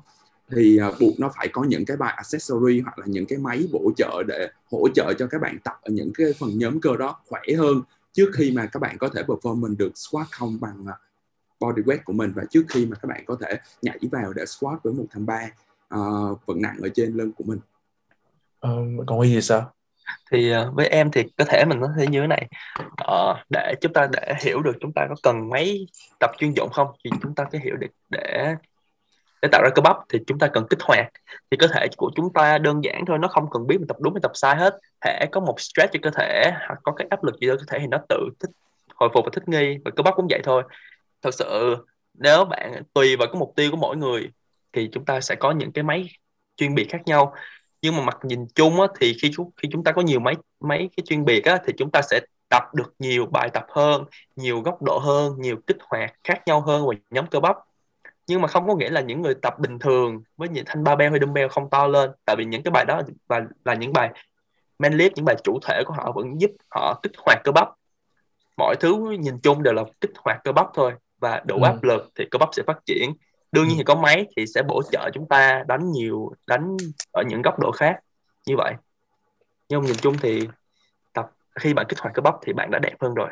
Thì 0.55 0.79
uh, 0.89 0.95
buộc 0.99 1.19
nó 1.19 1.31
phải 1.35 1.47
có 1.47 1.63
những 1.63 1.85
cái 1.85 1.97
bài 1.97 2.13
accessory 2.17 2.79
hoặc 2.79 2.99
là 2.99 3.05
những 3.07 3.25
cái 3.25 3.39
máy 3.39 3.67
bổ 3.71 3.91
trợ 3.97 4.23
để 4.27 4.49
hỗ 4.71 4.87
trợ 4.95 5.13
cho 5.19 5.27
các 5.27 5.41
bạn 5.41 5.57
tập 5.63 5.79
ở 5.81 5.91
những 5.91 6.11
cái 6.15 6.27
phần 6.39 6.49
nhóm 6.53 6.81
cơ 6.81 6.97
đó 6.97 7.19
khỏe 7.27 7.41
hơn 7.57 7.81
trước 8.13 8.31
khi 8.33 8.51
mà 8.51 8.65
các 8.65 8.79
bạn 8.79 8.97
có 8.97 9.09
thể 9.15 9.23
performance 9.23 9.77
được 9.77 9.91
squat 9.95 10.27
không 10.31 10.57
bằng 10.61 10.81
uh, 10.81 10.95
body 11.59 11.81
weight 11.81 11.99
của 12.05 12.13
mình 12.13 12.31
và 12.35 12.43
trước 12.49 12.63
khi 12.69 12.85
mà 12.85 12.95
các 13.01 13.07
bạn 13.07 13.23
có 13.25 13.37
thể 13.41 13.59
nhảy 13.81 13.99
vào 14.11 14.33
để 14.33 14.45
squat 14.45 14.83
với 14.83 14.93
một 14.93 15.05
thanh 15.11 15.25
ba 15.25 15.49
uh, 15.95 16.39
vận 16.45 16.61
nặng 16.61 16.77
ở 16.81 16.89
trên 16.95 17.13
lưng 17.13 17.31
của 17.37 17.43
mình. 17.43 17.59
Uh, 18.67 19.07
còn 19.07 19.17
Huy 19.17 19.33
thì 19.33 19.41
sao? 19.41 19.73
Thì 20.31 20.53
uh, 20.55 20.75
với 20.75 20.87
em 20.87 21.11
thì 21.11 21.23
có 21.37 21.45
thể 21.45 21.65
mình 21.65 21.79
nói 21.79 21.89
thế 21.97 22.07
như 22.07 22.21
thế 22.21 22.27
này 22.27 22.47
uh, 22.91 23.37
để 23.49 23.73
chúng 23.81 23.93
ta 23.93 24.07
để 24.11 24.33
hiểu 24.41 24.61
được 24.61 24.73
chúng 24.81 24.91
ta 24.95 25.05
có 25.09 25.15
cần 25.23 25.49
máy 25.49 25.87
tập 26.19 26.31
chuyên 26.37 26.53
dụng 26.53 26.69
không 26.69 26.87
thì 27.03 27.09
chúng 27.21 27.35
ta 27.35 27.45
phải 27.51 27.61
hiểu 27.63 27.75
được 27.75 27.87
để 28.09 28.55
để 28.55 28.55
để 29.41 29.49
tạo 29.51 29.61
ra 29.63 29.69
cơ 29.75 29.81
bắp 29.81 29.97
thì 30.09 30.19
chúng 30.27 30.39
ta 30.39 30.47
cần 30.47 30.65
kích 30.69 30.79
hoạt. 30.81 31.07
Thì 31.51 31.57
cơ 31.57 31.67
thể 31.67 31.88
của 31.97 32.11
chúng 32.15 32.33
ta 32.33 32.57
đơn 32.57 32.83
giản 32.83 33.03
thôi 33.07 33.17
nó 33.19 33.27
không 33.27 33.49
cần 33.51 33.67
biết 33.67 33.77
mình 33.77 33.88
tập 33.88 33.97
đúng 33.99 34.13
hay 34.13 34.21
tập 34.21 34.31
sai 34.33 34.55
hết. 34.55 34.79
Thể 35.05 35.25
có 35.31 35.39
một 35.39 35.61
stress 35.61 35.93
cho 35.93 35.99
cơ 36.01 36.09
thể 36.09 36.51
hoặc 36.67 36.79
có 36.83 36.91
cái 36.91 37.07
áp 37.09 37.23
lực 37.23 37.35
gì 37.41 37.47
đó 37.47 37.55
cơ 37.57 37.63
thể 37.67 37.77
thì 37.79 37.88
nó 37.88 37.97
tự 38.09 38.29
thích 38.39 38.51
hồi 38.95 39.09
phục 39.13 39.25
và 39.25 39.31
thích 39.33 39.47
nghi. 39.47 39.77
Và 39.85 39.91
cơ 39.95 40.03
bắp 40.03 40.15
cũng 40.15 40.27
vậy 40.29 40.41
thôi. 40.43 40.63
Thật 41.21 41.33
sự 41.33 41.75
nếu 42.13 42.45
bạn 42.45 42.83
tùy 42.93 43.15
vào 43.15 43.27
cái 43.27 43.35
mục 43.39 43.53
tiêu 43.55 43.71
của 43.71 43.77
mỗi 43.77 43.97
người 43.97 44.29
thì 44.73 44.89
chúng 44.91 45.05
ta 45.05 45.21
sẽ 45.21 45.35
có 45.35 45.51
những 45.51 45.71
cái 45.71 45.83
máy 45.83 46.09
chuyên 46.57 46.75
biệt 46.75 46.85
khác 46.89 47.01
nhau. 47.05 47.33
Nhưng 47.81 47.95
mà 47.95 48.03
mặt 48.03 48.17
nhìn 48.23 48.47
chung 48.55 48.81
á, 48.81 48.88
thì 48.99 49.15
khi 49.21 49.31
khi 49.57 49.69
chúng 49.71 49.83
ta 49.83 49.91
có 49.91 50.01
nhiều 50.01 50.19
máy 50.19 50.35
máy 50.59 50.89
cái 50.97 51.03
chuyên 51.05 51.25
biệt 51.25 51.45
á, 51.45 51.57
thì 51.65 51.73
chúng 51.77 51.91
ta 51.91 52.01
sẽ 52.01 52.19
tập 52.49 52.63
được 52.73 52.93
nhiều 52.99 53.25
bài 53.25 53.49
tập 53.53 53.65
hơn 53.69 54.03
nhiều 54.35 54.61
góc 54.61 54.81
độ 54.81 54.99
hơn 54.99 55.33
nhiều 55.38 55.57
kích 55.67 55.77
hoạt 55.81 56.13
khác 56.23 56.41
nhau 56.45 56.61
hơn 56.61 56.88
và 56.88 56.93
nhóm 57.11 57.27
cơ 57.27 57.39
bắp 57.39 57.55
nhưng 58.31 58.41
mà 58.41 58.47
không 58.47 58.67
có 58.67 58.75
nghĩa 58.75 58.89
là 58.89 59.01
những 59.01 59.21
người 59.21 59.35
tập 59.41 59.59
bình 59.59 59.79
thường 59.79 60.23
với 60.37 60.50
những 60.50 60.65
thanh 60.67 60.83
barbell 60.83 61.11
hay 61.11 61.19
dumbbell 61.19 61.47
không 61.47 61.69
to 61.69 61.88
lên. 61.88 62.11
Tại 62.25 62.35
vì 62.35 62.45
những 62.45 62.63
cái 62.63 62.71
bài 62.71 62.85
đó 62.85 63.01
và 63.27 63.41
là 63.65 63.73
những 63.73 63.93
bài 63.93 64.09
main 64.79 64.93
lift 64.93 65.09
những 65.15 65.25
bài 65.25 65.35
chủ 65.43 65.59
thể 65.63 65.83
của 65.85 65.93
họ 65.93 66.11
vẫn 66.11 66.41
giúp 66.41 66.51
họ 66.75 67.00
kích 67.03 67.11
hoạt 67.25 67.41
cơ 67.43 67.51
bắp. 67.51 67.69
Mọi 68.57 68.75
thứ 68.79 69.17
nhìn 69.19 69.39
chung 69.43 69.63
đều 69.63 69.73
là 69.73 69.83
kích 70.01 70.11
hoạt 70.17 70.39
cơ 70.43 70.51
bắp 70.51 70.67
thôi 70.73 70.93
và 71.19 71.41
đủ 71.45 71.55
ừ. 71.55 71.63
áp 71.63 71.83
lực 71.83 72.09
thì 72.15 72.25
cơ 72.31 72.38
bắp 72.38 72.50
sẽ 72.51 72.63
phát 72.67 72.79
triển. 72.85 73.13
Đương 73.51 73.67
nhiên 73.67 73.77
ừ. 73.77 73.77
thì 73.77 73.83
có 73.83 73.95
máy 73.95 74.25
thì 74.38 74.45
sẽ 74.55 74.63
bổ 74.63 74.81
trợ 74.91 75.09
chúng 75.13 75.27
ta 75.27 75.63
đánh 75.67 75.91
nhiều 75.91 76.31
đánh 76.47 76.77
ở 77.11 77.23
những 77.29 77.41
góc 77.41 77.59
độ 77.59 77.71
khác 77.71 78.00
như 78.47 78.57
vậy. 78.57 78.73
Nhưng 79.69 79.81
nhìn 79.81 79.95
chung 79.95 80.17
thì 80.17 80.47
tập 81.13 81.31
khi 81.59 81.73
bạn 81.73 81.85
kích 81.89 82.00
hoạt 82.00 82.13
cơ 82.15 82.21
bắp 82.21 82.35
thì 82.41 82.53
bạn 82.53 82.71
đã 82.71 82.79
đẹp 82.79 82.95
hơn 83.00 83.13
rồi. 83.13 83.29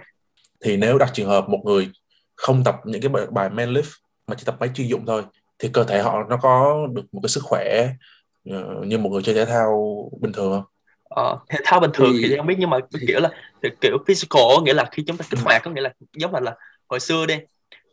Thì 0.65 0.77
nếu 0.77 0.97
đặt 0.97 1.09
trường 1.13 1.29
hợp 1.29 1.49
một 1.49 1.61
người 1.63 1.91
không 2.35 2.63
tập 2.63 2.75
những 2.85 3.01
cái 3.01 3.27
bài 3.31 3.49
main 3.49 3.69
lift 3.69 4.08
mà 4.29 4.35
chỉ 4.35 4.43
tập 4.45 4.55
máy 4.59 4.69
chuyên 4.73 4.87
dụng 4.87 5.05
thôi 5.05 5.23
thì 5.59 5.69
cơ 5.73 5.83
thể 5.83 6.01
họ 6.01 6.23
nó 6.29 6.37
có 6.41 6.87
được 6.93 7.05
một 7.11 7.19
cái 7.23 7.29
sức 7.29 7.43
khỏe 7.43 7.89
uh, 8.49 8.87
như 8.87 8.97
một 8.97 9.09
người 9.09 9.23
chơi 9.23 9.35
thể 9.35 9.45
thao 9.45 10.09
bình 10.21 10.33
thường 10.33 10.51
không? 10.51 10.63
Ờ, 11.09 11.39
thể 11.49 11.59
thao 11.63 11.79
bình 11.79 11.91
thường 11.93 12.11
thì, 12.21 12.27
thì 12.27 12.37
không 12.37 12.47
biết 12.47 12.55
nhưng 12.59 12.69
mà 12.69 12.77
kiểu 13.07 13.19
là 13.19 13.29
kiểu 13.81 13.97
physical 14.07 14.63
nghĩa 14.63 14.73
là 14.73 14.85
khi 14.91 15.03
chúng 15.07 15.17
ta 15.17 15.25
kích 15.29 15.39
hoạt 15.43 15.63
có 15.63 15.71
nghĩa 15.71 15.81
là 15.81 15.93
giống 16.13 16.31
như 16.31 16.39
là 16.39 16.55
hồi 16.89 16.99
xưa 16.99 17.25
đi 17.25 17.35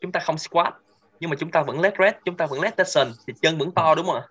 chúng 0.01 0.13
ta 0.13 0.21
không 0.21 0.39
squat 0.39 0.75
nhưng 1.21 1.31
mà 1.31 1.37
chúng 1.37 1.51
ta 1.51 1.63
vẫn 1.63 1.81
leg 1.81 1.93
rest 1.99 2.15
chúng 2.25 2.37
ta 2.37 2.47
vẫn 2.47 2.61
leg 2.61 2.73
extension 2.77 3.13
thì 3.27 3.33
chân 3.43 3.59
vẫn 3.59 3.71
to 3.71 3.95
đúng 3.95 4.07
không 4.07 4.15
ạ 4.17 4.23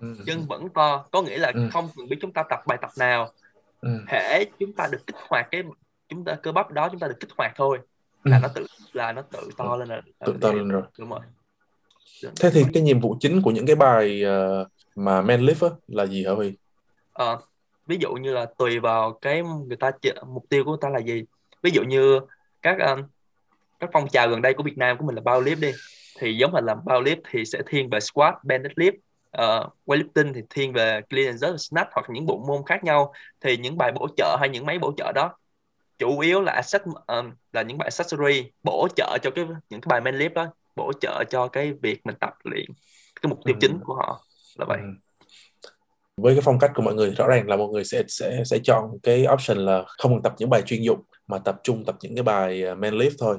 ừ. 0.00 0.14
chân 0.26 0.46
vẫn 0.48 0.68
to 0.68 1.04
có 1.10 1.22
nghĩa 1.22 1.38
là 1.38 1.52
ừ. 1.54 1.68
không 1.72 1.88
cần 1.96 2.08
biết 2.08 2.16
chúng 2.20 2.32
ta 2.32 2.42
tập 2.50 2.60
bài 2.66 2.78
tập 2.80 2.90
nào 2.98 3.32
ừ. 3.80 3.90
thể 4.08 4.44
chúng 4.58 4.72
ta 4.72 4.88
được 4.92 5.06
kích 5.06 5.16
hoạt 5.28 5.48
cái 5.50 5.62
chúng 6.08 6.24
ta 6.24 6.34
cơ 6.34 6.52
bắp 6.52 6.70
đó 6.70 6.88
chúng 6.88 7.00
ta 7.00 7.08
được 7.08 7.20
kích 7.20 7.30
hoạt 7.36 7.52
thôi 7.56 7.78
là 8.24 8.36
ừ. 8.36 8.40
nó 8.42 8.48
tự 8.48 8.66
là 8.92 9.12
nó 9.12 9.22
tự 9.22 9.50
to 9.56 9.76
lên 9.76 9.88
rồi 9.88 10.00
tự 10.26 10.36
to 10.40 10.52
lên 10.52 10.68
rồi 10.68 10.82
đúng 10.98 11.10
rồi 11.10 11.20
thế 12.40 12.50
thì 12.50 12.64
cái 12.72 12.82
nhiệm 12.82 13.00
vụ 13.00 13.16
chính 13.20 13.42
của 13.42 13.50
những 13.50 13.66
cái 13.66 13.76
bài 13.76 14.22
uh, 14.24 14.68
mà 14.96 15.22
men 15.22 15.40
lift 15.40 15.68
á, 15.68 15.74
là 15.88 16.06
gì 16.06 16.24
hả 16.24 16.32
Huy? 16.32 16.52
À, 17.12 17.36
ví 17.86 17.96
dụ 18.00 18.12
như 18.12 18.32
là 18.32 18.46
tùy 18.58 18.78
vào 18.78 19.12
cái 19.12 19.42
người 19.42 19.76
ta 19.76 19.90
mục 20.26 20.44
tiêu 20.48 20.64
của 20.64 20.70
người 20.70 20.78
ta 20.80 20.88
là 20.88 20.98
gì. 20.98 21.24
Ví 21.62 21.70
dụ 21.70 21.82
như 21.82 22.20
các 22.62 22.76
um, 22.80 23.02
các 23.80 23.90
phong 23.92 24.08
trào 24.08 24.28
gần 24.28 24.42
đây 24.42 24.54
của 24.54 24.62
Việt 24.62 24.78
Nam 24.78 24.98
của 24.98 25.04
mình 25.04 25.14
là 25.14 25.22
bao 25.24 25.42
lift 25.42 25.60
đi 25.60 25.72
thì 26.18 26.36
giống 26.36 26.52
mình 26.52 26.64
làm 26.64 26.78
bao 26.84 27.02
lift 27.02 27.20
thì 27.30 27.44
sẽ 27.44 27.58
thiên 27.66 27.90
về 27.90 28.00
squat, 28.00 28.34
bend 28.44 28.66
lift 28.66 28.92
uh, 29.38 29.72
weightlifting 29.86 30.32
thì 30.34 30.40
thiên 30.50 30.72
về 30.72 31.00
clean 31.10 31.26
and 31.26 31.44
jerk, 31.44 31.56
snatch 31.56 31.88
hoặc 31.92 32.06
những 32.10 32.26
bộ 32.26 32.44
môn 32.46 32.62
khác 32.66 32.84
nhau. 32.84 33.12
Thì 33.40 33.56
những 33.56 33.76
bài 33.76 33.92
bổ 33.92 34.08
trợ 34.16 34.36
hay 34.40 34.48
những 34.48 34.66
máy 34.66 34.78
bổ 34.78 34.92
trợ 34.96 35.12
đó 35.12 35.36
chủ 35.98 36.18
yếu 36.18 36.40
là 36.40 36.52
access, 36.52 36.84
um, 37.06 37.30
là 37.52 37.62
những 37.62 37.78
bài 37.78 37.86
accessory 37.86 38.50
bổ 38.62 38.88
trợ 38.96 39.18
cho 39.22 39.30
cái 39.30 39.44
những 39.70 39.80
cái 39.80 39.88
bài 39.88 40.00
main 40.00 40.18
lift 40.18 40.32
đó 40.32 40.46
bổ 40.78 40.92
trợ 41.00 41.24
cho 41.30 41.48
cái 41.48 41.72
việc 41.82 42.06
mình 42.06 42.16
tập 42.20 42.34
luyện 42.44 42.66
cái 43.22 43.28
mục 43.28 43.38
tiêu 43.44 43.54
ừ. 43.54 43.58
chính 43.60 43.78
của 43.84 43.94
họ 43.94 44.24
là 44.58 44.64
vậy 44.68 44.78
ừ. 44.78 44.88
với 46.16 46.34
cái 46.34 46.42
phong 46.44 46.58
cách 46.58 46.70
của 46.74 46.82
mọi 46.82 46.94
người 46.94 47.10
rõ 47.10 47.26
ràng 47.28 47.48
là 47.48 47.56
mọi 47.56 47.68
người 47.68 47.84
sẽ 47.84 48.02
sẽ 48.08 48.42
sẽ 48.46 48.58
chọn 48.64 48.98
cái 49.02 49.26
option 49.32 49.58
là 49.58 49.84
không 49.86 50.22
tập 50.22 50.34
những 50.38 50.50
bài 50.50 50.62
chuyên 50.66 50.82
dụng 50.82 51.02
mà 51.26 51.38
tập 51.38 51.60
trung 51.62 51.84
tập 51.84 51.96
những 52.00 52.14
cái 52.14 52.22
bài 52.22 52.64
à, 52.66 52.74
main 52.74 52.94
lift 52.94 53.10
thôi 53.18 53.38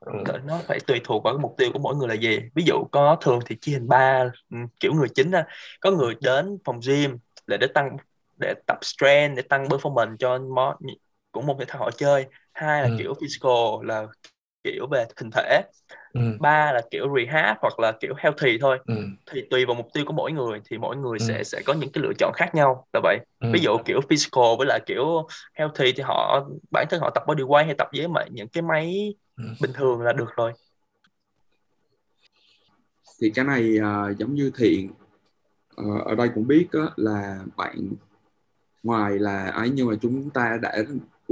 ừ. 0.00 0.12
nó 0.44 0.60
phải 0.66 0.80
tùy 0.80 1.00
thuộc 1.04 1.24
vào 1.24 1.34
cái 1.34 1.42
mục 1.42 1.54
tiêu 1.58 1.70
của 1.72 1.78
mỗi 1.78 1.96
người 1.96 2.08
là 2.08 2.14
gì 2.14 2.38
ví 2.54 2.62
dụ 2.66 2.84
có 2.92 3.16
thường 3.20 3.40
thì 3.46 3.56
chia 3.60 3.72
thành 3.72 3.88
ba 3.88 4.30
ừ, 4.50 4.56
kiểu 4.80 4.94
người 4.94 5.08
chính 5.14 5.30
á 5.30 5.46
có 5.80 5.90
người 5.90 6.14
đến 6.20 6.58
phòng 6.64 6.80
gym 6.86 7.18
để 7.46 7.56
để 7.56 7.66
tăng 7.74 7.96
để 8.38 8.54
tập 8.66 8.78
strength 8.82 9.36
để 9.36 9.42
tăng 9.42 9.64
performance 9.64 10.16
cho 10.16 10.38
món 10.38 10.76
cũng 11.32 11.46
một 11.46 11.56
thể 11.58 11.64
thao 11.68 11.82
họ 11.82 11.90
chơi 11.90 12.26
hai 12.52 12.82
là 12.82 12.88
ừ. 12.88 12.94
kiểu 12.98 13.14
physical 13.20 13.82
là 13.82 14.06
kiểu 14.64 14.86
về 14.86 15.06
hình 15.16 15.30
thể 15.30 15.62
ừ. 16.12 16.20
ba 16.40 16.72
là 16.72 16.80
kiểu 16.90 17.14
rehab 17.16 17.56
hoặc 17.60 17.80
là 17.80 17.92
kiểu 18.00 18.14
healthy 18.18 18.58
thôi 18.60 18.78
ừ. 18.86 18.94
thì 19.30 19.42
tùy 19.50 19.66
vào 19.66 19.74
mục 19.74 19.88
tiêu 19.94 20.04
của 20.06 20.12
mỗi 20.12 20.32
người 20.32 20.60
thì 20.70 20.78
mỗi 20.78 20.96
người 20.96 21.18
ừ. 21.20 21.24
sẽ 21.28 21.44
sẽ 21.44 21.62
có 21.66 21.72
những 21.72 21.90
cái 21.92 22.02
lựa 22.02 22.12
chọn 22.18 22.32
khác 22.34 22.54
nhau 22.54 22.86
là 22.92 23.00
vậy 23.02 23.18
ừ. 23.40 23.50
ví 23.52 23.60
dụ 23.60 23.76
kiểu 23.84 24.00
physical 24.10 24.44
với 24.58 24.66
lại 24.66 24.80
kiểu 24.86 25.26
healthy 25.54 25.92
thì 25.92 26.02
họ 26.02 26.48
bản 26.70 26.86
thân 26.90 27.00
họ 27.00 27.10
tập 27.10 27.22
body 27.26 27.42
weight 27.42 27.64
hay 27.64 27.74
tập 27.74 27.88
với 27.96 28.08
mà 28.08 28.24
những 28.30 28.48
cái 28.48 28.62
máy 28.62 29.14
ừ. 29.36 29.44
bình 29.60 29.72
thường 29.74 30.02
là 30.02 30.12
được 30.12 30.36
rồi 30.36 30.52
thì 33.20 33.30
cái 33.30 33.44
này 33.44 33.78
uh, 33.78 34.18
giống 34.18 34.34
như 34.34 34.50
thiện 34.56 34.90
uh, 35.82 36.04
ở 36.04 36.14
đây 36.14 36.30
cũng 36.34 36.46
biết 36.46 36.68
uh, 36.84 36.92
là 36.96 37.38
bạn 37.56 37.92
ngoài 38.82 39.18
là 39.18 39.44
ấy 39.44 39.70
nhưng 39.74 39.88
mà 39.88 39.94
chúng 40.02 40.30
ta 40.30 40.58
đã 40.62 40.82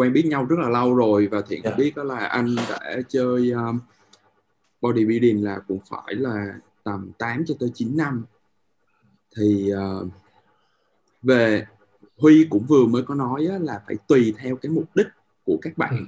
quen 0.00 0.12
biết 0.12 0.26
nhau 0.26 0.45
rất 0.45 0.59
là 0.59 0.69
lâu 0.69 0.95
rồi 0.95 1.26
và 1.26 1.42
thiện 1.49 1.62
yeah. 1.62 1.75
Dạ. 1.78 1.85
biết 1.85 1.92
đó 1.97 2.02
là 2.02 2.16
anh 2.16 2.57
đã 2.57 2.97
chơi 3.09 3.50
um, 3.50 3.80
bodybuilding 4.80 5.45
là 5.45 5.59
cũng 5.69 5.78
phải 5.90 6.14
là 6.14 6.54
tầm 6.85 7.11
8 7.19 7.45
cho 7.47 7.54
tới 7.61 7.71
9 7.75 7.97
năm 7.97 8.25
thì 9.37 9.73
uh, 9.73 10.09
về 11.23 11.66
Huy 12.16 12.47
cũng 12.50 12.66
vừa 12.66 12.87
mới 12.87 13.02
có 13.02 13.14
nói 13.14 13.47
á, 13.50 13.59
là 13.59 13.83
phải 13.87 13.97
tùy 14.09 14.35
theo 14.38 14.57
cái 14.57 14.73
mục 14.73 14.85
đích 14.95 15.07
của 15.45 15.59
các 15.62 15.78
bạn 15.78 15.97
ừ. 15.99 16.04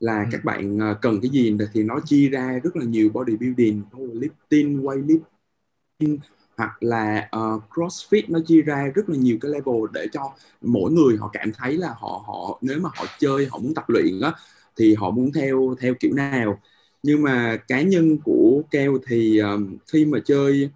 là 0.00 0.18
ừ. 0.22 0.28
các 0.32 0.44
bạn 0.44 0.76
uh, 0.76 1.00
cần 1.02 1.20
cái 1.22 1.30
gì 1.30 1.56
thì 1.72 1.82
nó 1.82 2.00
chia 2.04 2.28
ra 2.28 2.60
rất 2.64 2.76
là 2.76 2.84
nhiều 2.84 3.10
bodybuilding, 3.12 3.82
powerlifting, 3.92 4.82
weightlifting 4.82 6.18
hoặc 6.56 6.82
là 6.82 7.28
uh, 7.36 7.62
CrossFit 7.70 8.22
nó 8.28 8.38
chia 8.46 8.62
ra 8.62 8.90
rất 8.94 9.08
là 9.08 9.16
nhiều 9.16 9.38
cái 9.40 9.50
level 9.50 9.84
để 9.92 10.06
cho 10.12 10.32
mỗi 10.62 10.92
người 10.92 11.16
họ 11.16 11.30
cảm 11.32 11.52
thấy 11.52 11.76
là 11.76 11.88
họ 11.88 12.24
họ 12.26 12.58
nếu 12.62 12.80
mà 12.80 12.90
họ 12.94 13.04
chơi 13.18 13.46
họ 13.50 13.58
muốn 13.58 13.74
tập 13.74 13.84
luyện 13.88 14.20
á 14.20 14.32
thì 14.76 14.94
họ 14.94 15.10
muốn 15.10 15.32
theo 15.32 15.74
theo 15.80 15.94
kiểu 16.00 16.14
nào. 16.14 16.60
Nhưng 17.02 17.22
mà 17.22 17.56
cá 17.68 17.82
nhân 17.82 18.18
của 18.24 18.62
keo 18.70 18.98
thì 19.06 19.38
um, 19.38 19.76
khi 19.92 20.04
mà 20.04 20.18
chơi 20.24 20.70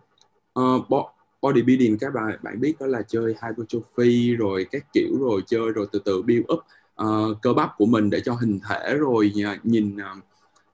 uh, 0.60 0.88
bodybuilding 1.42 1.98
các 1.98 2.14
bạn 2.14 2.38
bạn 2.42 2.60
biết 2.60 2.74
đó 2.80 2.86
là 2.86 3.02
chơi 3.02 3.34
hypertrophy 3.42 4.36
rồi 4.36 4.66
các 4.70 4.92
kiểu 4.92 5.18
rồi 5.20 5.42
chơi 5.46 5.72
rồi 5.74 5.86
từ 5.92 5.98
từ 6.04 6.22
build 6.22 6.44
up 6.52 6.60
uh, 7.02 7.42
cơ 7.42 7.52
bắp 7.52 7.70
của 7.76 7.86
mình 7.86 8.10
để 8.10 8.20
cho 8.20 8.34
hình 8.34 8.60
thể 8.68 8.94
rồi 8.94 9.32
uh, 9.52 9.66
nhìn 9.66 9.96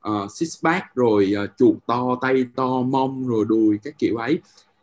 uh, 0.09 0.31
six 0.33 0.65
pack 0.65 0.95
rồi 0.95 1.35
uh, 1.45 1.51
chuột 1.59 1.77
to 1.87 2.19
tay 2.21 2.47
to 2.57 2.83
mông 2.83 3.29
rồi 3.29 3.45
đùi 3.49 3.79
các 3.83 3.99
kiểu 3.99 4.17
ấy 4.17 4.39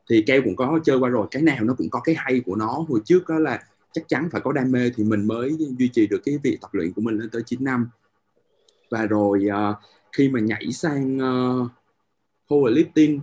thì 0.10 0.24
keo 0.28 0.42
cũng 0.44 0.56
có 0.56 0.80
chơi 0.84 0.98
qua 0.98 1.10
rồi. 1.10 1.28
Cái 1.32 1.42
nào 1.42 1.64
nó 1.64 1.74
cũng 1.78 1.90
có 1.90 2.00
cái 2.00 2.16
hay 2.18 2.42
của 2.46 2.56
nó. 2.56 2.86
Hồi 2.90 3.00
trước 3.06 3.30
đó 3.30 3.40
là 3.40 3.64
chắc 3.92 4.04
chắn 4.08 4.30
phải 4.32 4.42
có 4.42 4.52
đam 4.52 4.72
mê 4.72 4.92
thì 4.96 5.04
mình 5.04 5.28
mới 5.28 5.56
duy 5.78 5.88
trì 5.88 6.08
được 6.08 6.22
cái 6.26 6.38
việc 6.44 6.58
tập 6.62 6.70
luyện 6.74 6.94
của 6.94 7.02
mình 7.02 7.18
lên 7.18 7.30
tới 7.30 7.42
9 7.46 7.64
năm. 7.64 7.90
Và 8.90 9.06
rồi 9.06 9.46
uh, 9.48 9.76
khi 10.12 10.30
mà 10.30 10.40
nhảy 10.40 10.72
sang 10.72 11.18
uh, 11.18 11.72
powerlifting 12.48 13.20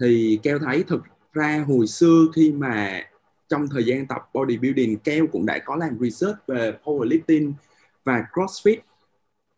thì 0.00 0.38
keo 0.42 0.58
thấy 0.58 0.82
thực 0.82 1.02
ra 1.32 1.64
hồi 1.68 1.86
xưa 1.86 2.26
khi 2.34 2.52
mà 2.52 3.02
trong 3.48 3.68
thời 3.68 3.84
gian 3.84 4.06
tập 4.06 4.28
bodybuilding 4.34 4.98
keo 4.98 5.26
cũng 5.26 5.46
đã 5.46 5.58
có 5.64 5.76
làm 5.76 5.98
research 6.00 6.36
về 6.46 6.72
powerlifting 6.84 7.52
và 8.04 8.26
crossfit 8.32 8.76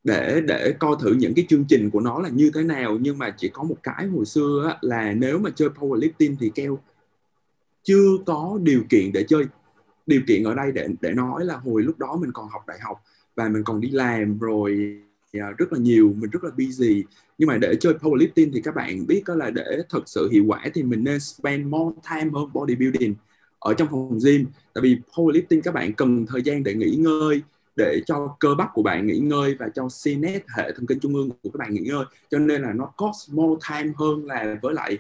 để 0.07 0.41
để 0.41 0.75
coi 0.79 0.97
thử 1.01 1.13
những 1.13 1.35
cái 1.35 1.47
chương 1.49 1.65
trình 1.69 1.91
của 1.91 2.01
nó 2.01 2.19
là 2.19 2.29
như 2.29 2.51
thế 2.55 2.63
nào. 2.63 2.99
Nhưng 3.01 3.19
mà 3.19 3.31
chỉ 3.31 3.49
có 3.49 3.63
một 3.63 3.77
cái 3.83 4.07
hồi 4.07 4.27
xưa 4.27 4.67
á, 4.69 4.79
là 4.81 5.13
nếu 5.13 5.39
mà 5.39 5.51
chơi 5.51 5.69
powerlifting 5.69 6.37
thì 6.41 6.51
keo 6.55 6.79
chưa 7.83 8.09
có 8.27 8.59
điều 8.63 8.83
kiện 8.89 9.13
để 9.13 9.25
chơi. 9.29 9.45
Điều 10.07 10.21
kiện 10.27 10.45
ở 10.45 10.55
đây 10.55 10.73
để 10.73 10.89
để 11.01 11.13
nói 11.13 11.45
là 11.45 11.57
hồi 11.57 11.83
lúc 11.83 11.99
đó 11.99 12.19
mình 12.21 12.33
còn 12.33 12.49
học 12.49 12.63
đại 12.67 12.79
học 12.81 12.97
và 13.37 13.49
mình 13.49 13.65
còn 13.65 13.81
đi 13.81 13.91
làm 13.91 14.39
rồi 14.39 15.01
à, 15.33 15.51
rất 15.59 15.73
là 15.73 15.79
nhiều 15.79 16.15
mình 16.17 16.31
rất 16.31 16.45
là 16.45 16.51
busy. 16.59 17.05
Nhưng 17.39 17.47
mà 17.47 17.59
để 17.59 17.77
chơi 17.81 17.95
powerlifting 17.95 18.51
thì 18.55 18.61
các 18.61 18.75
bạn 18.75 19.07
biết 19.07 19.23
đó 19.27 19.35
là 19.35 19.51
để 19.51 19.83
thật 19.91 20.03
sự 20.07 20.29
hiệu 20.33 20.45
quả 20.49 20.65
thì 20.75 20.83
mình 20.83 21.05
nên 21.05 21.21
spend 21.21 21.67
more 21.67 21.97
time 22.11 22.31
hơn 22.35 22.49
bodybuilding 22.53 23.15
ở 23.59 23.75
trong 23.75 23.89
phòng 23.91 24.19
gym. 24.25 24.47
Tại 24.75 24.83
vì 24.83 24.99
powerlifting 25.13 25.61
các 25.61 25.75
bạn 25.75 25.93
cần 25.93 26.27
thời 26.27 26.43
gian 26.43 26.63
để 26.63 26.75
nghỉ 26.75 26.97
ngơi 26.97 27.43
để 27.77 28.01
cho 28.07 28.37
cơ 28.41 28.55
bắp 28.55 28.69
của 28.75 28.83
bạn 28.83 29.07
nghỉ 29.07 29.19
ngơi 29.19 29.57
và 29.59 29.69
cho 29.75 29.83
CNS 29.83 30.43
hệ 30.57 30.73
thần 30.73 30.87
kinh 30.87 31.01
trung 31.01 31.15
ương 31.15 31.31
của 31.31 31.51
các 31.51 31.59
bạn 31.59 31.75
nghỉ 31.75 31.81
ngơi. 31.81 32.05
Cho 32.31 32.39
nên 32.39 32.63
là 32.63 32.73
nó 32.73 32.87
cost 32.87 33.33
more 33.33 33.69
time 33.71 33.93
hơn 33.97 34.27
là 34.27 34.57
với 34.63 34.75
lại 34.75 34.99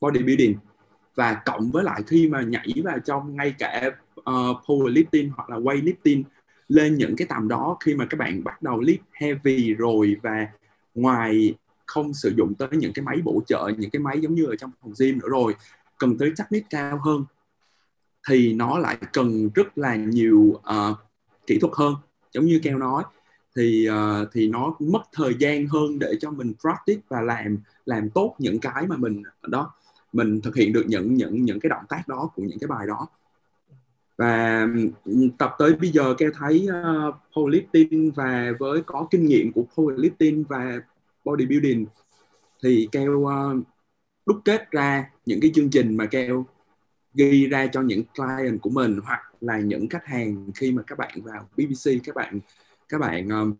bodybuilding 0.00 0.54
và 1.14 1.42
cộng 1.46 1.70
với 1.70 1.84
lại 1.84 2.02
khi 2.06 2.28
mà 2.28 2.42
nhảy 2.42 2.72
vào 2.84 2.98
trong 2.98 3.36
ngay 3.36 3.54
cả 3.58 3.90
uh, 4.20 4.24
powerlifting 4.66 5.30
hoặc 5.36 5.50
là 5.50 5.56
weightlifting 5.56 6.22
lên 6.68 6.94
những 6.94 7.16
cái 7.16 7.26
tầm 7.30 7.48
đó 7.48 7.76
khi 7.84 7.94
mà 7.94 8.06
các 8.10 8.16
bạn 8.20 8.44
bắt 8.44 8.62
đầu 8.62 8.80
lift 8.80 8.98
heavy 9.12 9.74
rồi 9.74 10.16
và 10.22 10.46
ngoài 10.94 11.54
không 11.86 12.14
sử 12.14 12.34
dụng 12.36 12.54
tới 12.54 12.68
những 12.72 12.92
cái 12.92 13.04
máy 13.04 13.16
bổ 13.24 13.42
trợ 13.46 13.70
những 13.78 13.90
cái 13.90 14.00
máy 14.00 14.20
giống 14.20 14.34
như 14.34 14.46
ở 14.46 14.56
trong 14.56 14.70
phòng 14.82 14.92
gym 14.98 15.18
nữa 15.18 15.28
rồi 15.28 15.54
cần 15.98 16.18
tới 16.18 16.32
chắc 16.36 16.52
nít 16.52 16.64
cao 16.70 17.00
hơn 17.04 17.24
thì 18.28 18.52
nó 18.52 18.78
lại 18.78 18.96
cần 19.12 19.50
rất 19.54 19.78
là 19.78 19.96
nhiều 19.96 20.38
uh, 20.56 20.98
kỹ 21.48 21.58
thuật 21.58 21.72
hơn. 21.76 21.94
Giống 22.32 22.46
như 22.46 22.60
keo 22.62 22.78
nói 22.78 23.02
thì 23.56 23.88
uh, 23.90 24.28
thì 24.32 24.48
nó 24.48 24.74
mất 24.78 25.02
thời 25.12 25.34
gian 25.38 25.66
hơn 25.66 25.98
để 25.98 26.12
cho 26.20 26.30
mình 26.30 26.52
practice 26.60 27.00
và 27.08 27.20
làm 27.20 27.58
làm 27.86 28.10
tốt 28.10 28.36
những 28.38 28.58
cái 28.60 28.86
mà 28.86 28.96
mình 28.96 29.22
đó 29.48 29.74
mình 30.12 30.40
thực 30.40 30.56
hiện 30.56 30.72
được 30.72 30.84
những 30.86 31.14
những 31.14 31.44
những 31.44 31.60
cái 31.60 31.70
động 31.70 31.84
tác 31.88 32.08
đó 32.08 32.30
của 32.34 32.42
những 32.42 32.58
cái 32.58 32.68
bài 32.68 32.86
đó. 32.86 33.06
Và 34.18 34.66
tập 35.38 35.54
tới 35.58 35.74
bây 35.74 35.90
giờ 35.90 36.14
keo 36.18 36.30
thấy 36.34 36.68
uh, 36.68 37.14
powerlifting 37.32 38.12
và 38.14 38.52
với 38.58 38.82
có 38.86 39.06
kinh 39.10 39.26
nghiệm 39.26 39.52
của 39.52 39.64
powerlifting 39.74 40.44
và 40.48 40.80
bodybuilding 41.24 41.86
thì 42.62 42.88
keo 42.92 43.12
uh, 43.12 43.64
đúc 44.26 44.40
kết 44.44 44.70
ra 44.70 45.10
những 45.26 45.40
cái 45.40 45.50
chương 45.54 45.70
trình 45.70 45.96
mà 45.96 46.06
keo 46.06 46.46
ghi 47.18 47.46
ra 47.46 47.66
cho 47.66 47.82
những 47.82 48.02
client 48.16 48.62
của 48.62 48.70
mình 48.70 49.00
hoặc 49.04 49.20
là 49.40 49.58
những 49.58 49.88
khách 49.88 50.06
hàng 50.06 50.50
khi 50.54 50.72
mà 50.72 50.82
các 50.86 50.98
bạn 50.98 51.22
vào 51.22 51.48
BBC 51.56 51.90
các 52.04 52.14
bạn 52.14 52.40
các 52.88 52.98
bạn 53.00 53.28
um, 53.28 53.54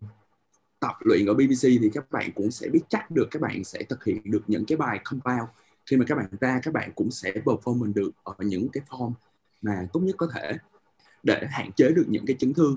tập 0.80 0.94
luyện 1.00 1.26
ở 1.26 1.34
BBC 1.34 1.62
thì 1.62 1.90
các 1.94 2.10
bạn 2.10 2.30
cũng 2.34 2.50
sẽ 2.50 2.68
biết 2.68 2.80
chắc 2.88 3.10
được 3.10 3.28
các 3.30 3.42
bạn 3.42 3.64
sẽ 3.64 3.82
thực 3.82 4.04
hiện 4.04 4.22
được 4.24 4.42
những 4.46 4.64
cái 4.66 4.78
bài 4.78 5.00
compound 5.04 5.48
khi 5.86 5.96
mà 5.96 6.04
các 6.08 6.14
bạn 6.14 6.26
ra 6.40 6.60
các 6.62 6.74
bạn 6.74 6.92
cũng 6.94 7.10
sẽ 7.10 7.32
perform 7.32 7.92
được 7.94 8.10
ở 8.24 8.34
những 8.38 8.68
cái 8.72 8.82
form 8.88 9.12
mà 9.62 9.86
tốt 9.92 10.00
nhất 10.00 10.14
có 10.18 10.28
thể 10.34 10.52
để 11.22 11.46
hạn 11.50 11.72
chế 11.72 11.90
được 11.90 12.06
những 12.08 12.26
cái 12.26 12.36
chấn 12.38 12.54
thương 12.54 12.76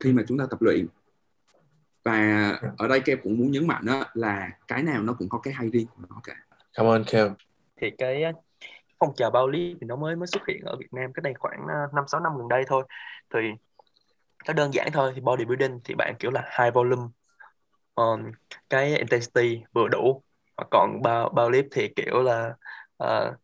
khi 0.00 0.12
mà 0.12 0.22
chúng 0.28 0.38
ta 0.38 0.46
tập 0.50 0.62
luyện 0.62 0.86
và 2.04 2.50
ở 2.76 2.88
đây 2.88 3.00
Kev 3.00 3.18
cũng 3.22 3.38
muốn 3.38 3.50
nhấn 3.50 3.66
mạnh 3.66 3.84
đó 3.86 4.04
là 4.14 4.50
cái 4.68 4.82
nào 4.82 5.02
nó 5.02 5.12
cũng 5.12 5.28
có 5.28 5.38
cái 5.38 5.54
hay 5.54 5.68
riêng 5.68 5.86
của 5.86 6.02
nó 6.10 6.20
cả. 6.24 6.34
Cảm 6.72 6.86
ơn 6.86 7.04
Kev. 7.04 7.32
Thì 7.80 7.90
cái 7.98 8.22
phong 9.00 9.14
trào 9.16 9.30
bao 9.30 9.48
lý 9.48 9.76
thì 9.80 9.86
nó 9.86 9.96
mới 9.96 10.16
mới 10.16 10.26
xuất 10.26 10.42
hiện 10.48 10.60
ở 10.64 10.76
Việt 10.76 10.92
Nam 10.92 11.12
cái 11.12 11.20
đây 11.22 11.34
khoảng 11.38 11.66
ờ, 11.68 11.74
năm 11.94 12.04
sáu 12.08 12.20
năm 12.20 12.32
gần 12.38 12.48
đây 12.48 12.64
thôi. 12.66 12.84
Thì 13.34 13.40
nó 14.46 14.52
đơn 14.52 14.74
giản 14.74 14.88
thôi 14.92 15.12
thì 15.14 15.20
bodybuilding 15.20 15.80
thì 15.84 15.94
bạn 15.94 16.14
kiểu 16.18 16.30
là 16.30 16.50
high 16.58 16.74
volume 16.74 17.02
um, 17.94 18.32
cái 18.70 18.96
intensity 18.96 19.62
vừa 19.72 19.88
đủ. 19.88 20.22
Còn 20.70 21.02
bao 21.02 21.28
bao 21.28 21.50
lift 21.50 21.68
thì 21.72 21.88
kiểu 21.96 22.22
là 22.22 22.54
uh, 23.04 23.34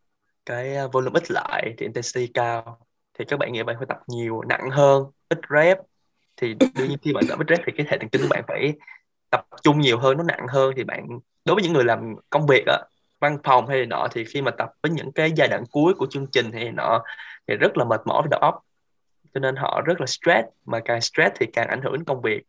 cái 0.45 0.75
à, 0.75 0.87
volume 0.87 1.19
ít 1.19 1.31
lại 1.31 1.73
thì 1.77 1.85
intensity 1.85 2.31
cao. 2.33 2.79
Thì 3.19 3.25
các 3.25 3.39
bạn 3.39 3.53
nghĩ 3.53 3.63
bạn 3.63 3.75
phải 3.77 3.85
tập 3.89 3.99
nhiều 4.07 4.41
nặng 4.41 4.69
hơn 4.71 5.03
ít 5.29 5.39
rep. 5.49 5.77
Thì 6.37 6.53
đương 6.53 6.89
nhiên 6.89 6.97
khi 7.01 7.13
bạn 7.13 7.23
tập 7.29 7.39
ít 7.39 7.45
rep 7.49 7.59
thì 7.65 7.73
cái 7.77 7.85
hệ 7.89 7.97
thần 7.97 8.09
kinh 8.09 8.21
của 8.21 8.27
bạn 8.29 8.43
phải 8.47 8.73
tập 9.29 9.45
trung 9.63 9.79
nhiều 9.79 9.99
hơn 9.99 10.17
nó 10.17 10.23
nặng 10.23 10.45
hơn. 10.49 10.73
Thì 10.75 10.83
bạn 10.83 11.07
đối 11.45 11.55
với 11.55 11.63
những 11.63 11.73
người 11.73 11.83
làm 11.83 12.15
công 12.29 12.47
việc 12.47 12.63
á 12.67 12.77
văn 13.19 13.37
phòng 13.43 13.67
hay 13.67 13.85
nọ 13.85 14.07
thì 14.11 14.25
khi 14.25 14.41
mà 14.41 14.51
tập 14.51 14.69
với 14.83 14.91
những 14.91 15.11
cái 15.11 15.31
giai 15.35 15.47
đoạn 15.47 15.63
cuối 15.71 15.93
của 15.93 16.07
chương 16.09 16.27
trình 16.31 16.51
hay 16.51 16.71
nọ 16.71 17.03
thì 17.47 17.55
rất 17.55 17.77
là 17.77 17.85
mệt 17.85 18.01
mỏi 18.05 18.21
về 18.21 18.27
đầu 18.31 18.39
óc. 18.39 18.63
Cho 19.33 19.39
nên 19.39 19.55
họ 19.55 19.81
rất 19.85 19.99
là 19.99 20.05
stress 20.05 20.47
mà 20.65 20.79
càng 20.79 21.01
stress 21.01 21.35
thì 21.39 21.45
càng 21.53 21.67
ảnh 21.67 21.81
hưởng 21.81 21.93
đến 21.93 22.03
công 22.03 22.21
việc. 22.21 22.43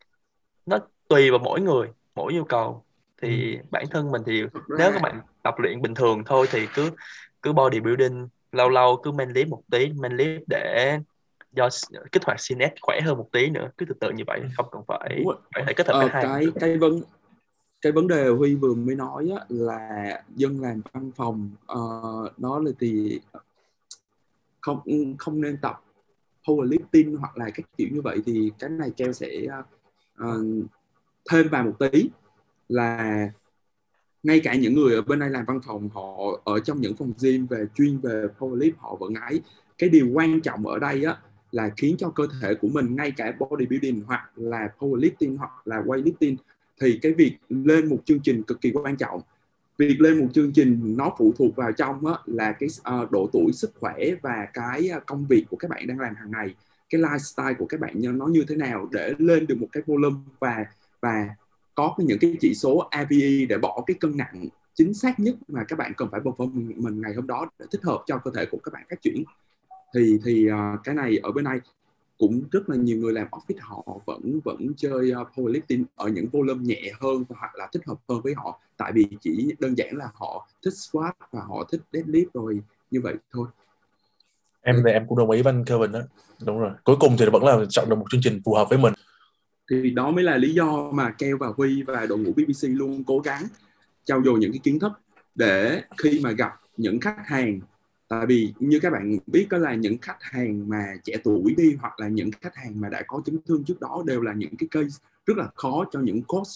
Nó 0.66 0.78
tùy 1.08 1.30
vào 1.30 1.38
mỗi 1.38 1.60
người 1.60 1.88
mỗi 2.14 2.34
nhu 2.34 2.44
cầu. 2.44 2.84
Thì 3.22 3.56
ừ. 3.56 3.62
bản 3.70 3.84
thân 3.90 4.10
mình 4.10 4.22
thì 4.26 4.42
nếu 4.78 4.92
các 4.92 5.02
bạn 5.02 5.20
tập 5.42 5.54
luyện 5.58 5.82
bình 5.82 5.94
thường 5.94 6.24
thôi 6.24 6.46
thì 6.50 6.66
cứ 6.74 6.90
cứ 7.42 7.52
bodybuilding 7.52 8.28
lâu 8.52 8.68
lâu 8.68 8.96
cứ 8.96 9.10
main 9.10 9.28
lift 9.28 9.48
một 9.48 9.62
tí 9.70 9.92
main 9.92 10.16
lift 10.16 10.40
để 10.46 10.98
do 11.52 11.68
kích 12.12 12.24
hoạt 12.24 12.38
CNS 12.48 12.80
khỏe 12.80 13.00
hơn 13.00 13.18
một 13.18 13.28
tí 13.32 13.50
nữa. 13.50 13.70
Cứ 13.78 13.84
từ 13.84 13.94
từ 14.00 14.10
như 14.10 14.24
vậy 14.26 14.40
không 14.56 14.66
cần 14.72 14.82
phải 14.88 15.24
phải 15.54 15.64
phải 15.64 15.74
kết 15.74 15.88
hợp 15.88 16.08
ờ, 16.12 16.20
cái 16.22 16.46
cái 16.60 16.76
vấn 16.76 17.00
cái 17.80 17.92
vấn 17.92 18.08
đề 18.08 18.28
huy 18.28 18.54
vừa 18.54 18.74
mới 18.74 18.94
nói 18.94 19.30
á, 19.38 19.44
là 19.48 20.22
dân 20.36 20.60
làm 20.60 20.80
văn 20.92 21.10
phòng 21.16 21.50
ờ, 21.66 21.80
uh, 22.26 22.38
nó 22.38 22.58
là 22.58 22.70
thì 22.80 23.20
không 24.60 24.80
không 25.18 25.40
nên 25.40 25.58
tập 25.62 25.84
powerlifting 26.44 27.16
hoặc 27.16 27.38
là 27.38 27.50
các 27.54 27.66
kiểu 27.76 27.88
như 27.92 28.00
vậy 28.00 28.22
thì 28.26 28.52
cái 28.58 28.70
này 28.70 28.90
keo 28.96 29.12
sẽ 29.12 29.46
uh, 30.24 30.66
thêm 31.30 31.48
vào 31.48 31.64
một 31.64 31.78
tí. 31.78 32.10
Là 32.68 33.28
ngay 34.22 34.40
cả 34.44 34.54
những 34.54 34.74
người 34.74 34.94
ở 34.94 35.02
bên 35.02 35.18
đây 35.18 35.30
làm 35.30 35.44
văn 35.44 35.60
phòng 35.66 35.88
họ 35.94 36.40
ở 36.44 36.60
trong 36.60 36.80
những 36.80 36.96
phòng 36.96 37.12
gym 37.22 37.46
về 37.46 37.64
chuyên 37.74 37.98
về 37.98 38.26
powerlift 38.38 38.72
họ 38.78 38.96
vẫn 39.00 39.14
ấy 39.14 39.42
cái 39.78 39.90
điều 39.90 40.08
quan 40.14 40.40
trọng 40.40 40.66
ở 40.66 40.78
đây 40.78 41.04
á 41.04 41.18
là 41.52 41.70
khiến 41.76 41.96
cho 41.98 42.10
cơ 42.10 42.26
thể 42.42 42.54
của 42.54 42.68
mình 42.68 42.96
ngay 42.96 43.12
cả 43.16 43.32
bodybuilding 43.38 44.02
hoặc 44.06 44.30
là 44.36 44.68
powerlifting 44.78 45.36
hoặc 45.36 45.66
là 45.66 45.82
weightlifting 45.86 46.36
thì 46.80 46.98
cái 47.02 47.12
việc 47.12 47.36
lên 47.48 47.88
một 47.88 47.98
chương 48.04 48.20
trình 48.20 48.42
cực 48.42 48.60
kỳ 48.60 48.70
quan 48.70 48.96
trọng. 48.96 49.20
Việc 49.78 50.00
lên 50.00 50.18
một 50.18 50.26
chương 50.34 50.52
trình 50.52 50.96
nó 50.96 51.14
phụ 51.18 51.34
thuộc 51.38 51.56
vào 51.56 51.72
trong 51.72 52.06
á, 52.06 52.14
là 52.26 52.52
cái 52.52 52.68
uh, 53.02 53.10
độ 53.10 53.30
tuổi 53.32 53.52
sức 53.52 53.70
khỏe 53.80 53.96
và 54.22 54.46
cái 54.52 54.90
uh, 54.96 55.06
công 55.06 55.26
việc 55.26 55.44
của 55.50 55.56
các 55.56 55.70
bạn 55.70 55.86
đang 55.86 56.00
làm 56.00 56.14
hàng 56.14 56.30
ngày. 56.30 56.54
Cái 56.90 57.00
lifestyle 57.00 57.54
của 57.58 57.66
các 57.66 57.80
bạn 57.80 58.18
nó 58.18 58.26
như 58.26 58.44
thế 58.48 58.56
nào 58.56 58.88
để 58.92 59.14
lên 59.18 59.46
được 59.46 59.58
một 59.60 59.68
cái 59.72 59.82
volume 59.86 60.16
và 60.40 60.66
và 61.00 61.28
có 61.74 61.94
những 61.98 62.18
cái 62.18 62.36
chỉ 62.40 62.54
số 62.54 62.78
ABE 62.90 63.46
để 63.48 63.58
bỏ 63.58 63.84
cái 63.86 63.94
cân 64.00 64.16
nặng 64.16 64.48
chính 64.74 64.94
xác 64.94 65.20
nhất 65.20 65.34
mà 65.48 65.64
các 65.64 65.78
bạn 65.78 65.92
cần 65.96 66.08
phải 66.10 66.20
perform 66.20 66.82
mình 66.82 67.00
ngày 67.00 67.14
hôm 67.14 67.26
đó 67.26 67.50
để 67.58 67.66
thích 67.72 67.82
hợp 67.84 68.02
cho 68.06 68.18
cơ 68.18 68.30
thể 68.36 68.46
của 68.50 68.58
các 68.58 68.74
bạn 68.74 68.82
phát 68.90 69.02
triển. 69.02 69.24
Thì 69.94 70.18
thì 70.24 70.50
uh, 70.50 70.84
cái 70.84 70.94
này 70.94 71.18
ở 71.22 71.32
bên 71.32 71.44
này 71.44 71.60
cũng 72.18 72.42
rất 72.50 72.68
là 72.68 72.76
nhiều 72.76 72.98
người 72.98 73.12
làm 73.12 73.26
office 73.30 73.58
họ 73.60 73.84
vẫn 74.06 74.40
vẫn 74.44 74.72
chơi 74.76 75.12
uh, 75.20 75.28
powerlifting 75.34 75.84
ở 75.96 76.08
những 76.08 76.26
volume 76.32 76.64
nhẹ 76.64 76.92
hơn 77.00 77.24
hoặc 77.28 77.54
là 77.54 77.68
thích 77.72 77.82
hợp 77.86 77.98
hơn 78.08 78.20
với 78.20 78.34
họ. 78.34 78.60
Tại 78.76 78.92
vì 78.94 79.06
chỉ 79.20 79.54
đơn 79.58 79.78
giản 79.78 79.96
là 79.96 80.08
họ 80.14 80.48
thích 80.64 80.74
squat 80.74 81.16
và 81.32 81.40
họ 81.40 81.68
thích 81.72 81.80
deadlift 81.92 82.26
rồi 82.34 82.60
như 82.90 83.00
vậy 83.00 83.14
thôi. 83.32 83.48
Em 84.62 84.82
thì 84.84 84.92
em 84.92 85.06
cũng 85.08 85.18
đồng 85.18 85.30
ý 85.30 85.42
với 85.42 85.52
anh 85.52 85.64
Kevin 85.64 85.92
đó 85.92 86.00
đúng 86.46 86.58
rồi. 86.58 86.70
Cuối 86.84 86.96
cùng 87.00 87.16
thì 87.18 87.26
vẫn 87.32 87.44
là 87.44 87.64
chọn 87.70 87.88
được 87.88 87.96
một 87.98 88.06
chương 88.10 88.20
trình 88.24 88.40
phù 88.44 88.54
hợp 88.54 88.66
với 88.70 88.78
mình. 88.78 88.92
Thì 89.70 89.90
đó 89.90 90.10
mới 90.10 90.24
là 90.24 90.36
lý 90.36 90.54
do 90.54 90.90
mà 90.92 91.10
Keo 91.10 91.36
và 91.38 91.46
Huy 91.56 91.82
và 91.82 92.06
đội 92.06 92.18
ngũ 92.18 92.32
BBC 92.32 92.62
luôn 92.62 93.04
cố 93.04 93.18
gắng 93.18 93.42
trao 94.04 94.22
dồi 94.24 94.38
những 94.38 94.52
cái 94.52 94.60
kiến 94.62 94.78
thức 94.78 94.92
để 95.34 95.82
khi 95.98 96.20
mà 96.22 96.30
gặp 96.30 96.52
những 96.76 97.00
khách 97.00 97.16
hàng 97.24 97.60
tại 98.08 98.26
vì 98.26 98.52
như 98.58 98.78
các 98.82 98.90
bạn 98.90 99.18
biết 99.26 99.46
đó 99.50 99.58
là 99.58 99.74
những 99.74 99.98
khách 99.98 100.22
hàng 100.22 100.68
mà 100.68 100.94
trẻ 101.04 101.16
tuổi 101.24 101.54
đi 101.56 101.76
hoặc 101.80 102.00
là 102.00 102.08
những 102.08 102.30
khách 102.40 102.56
hàng 102.56 102.80
mà 102.80 102.88
đã 102.88 103.02
có 103.06 103.22
chấn 103.24 103.38
thương 103.46 103.64
trước 103.64 103.80
đó 103.80 104.02
đều 104.06 104.20
là 104.20 104.32
những 104.32 104.56
cái 104.58 104.68
case 104.70 104.98
rất 105.26 105.36
là 105.36 105.48
khó 105.54 105.84
cho 105.92 106.00
những 106.00 106.22
coach. 106.22 106.46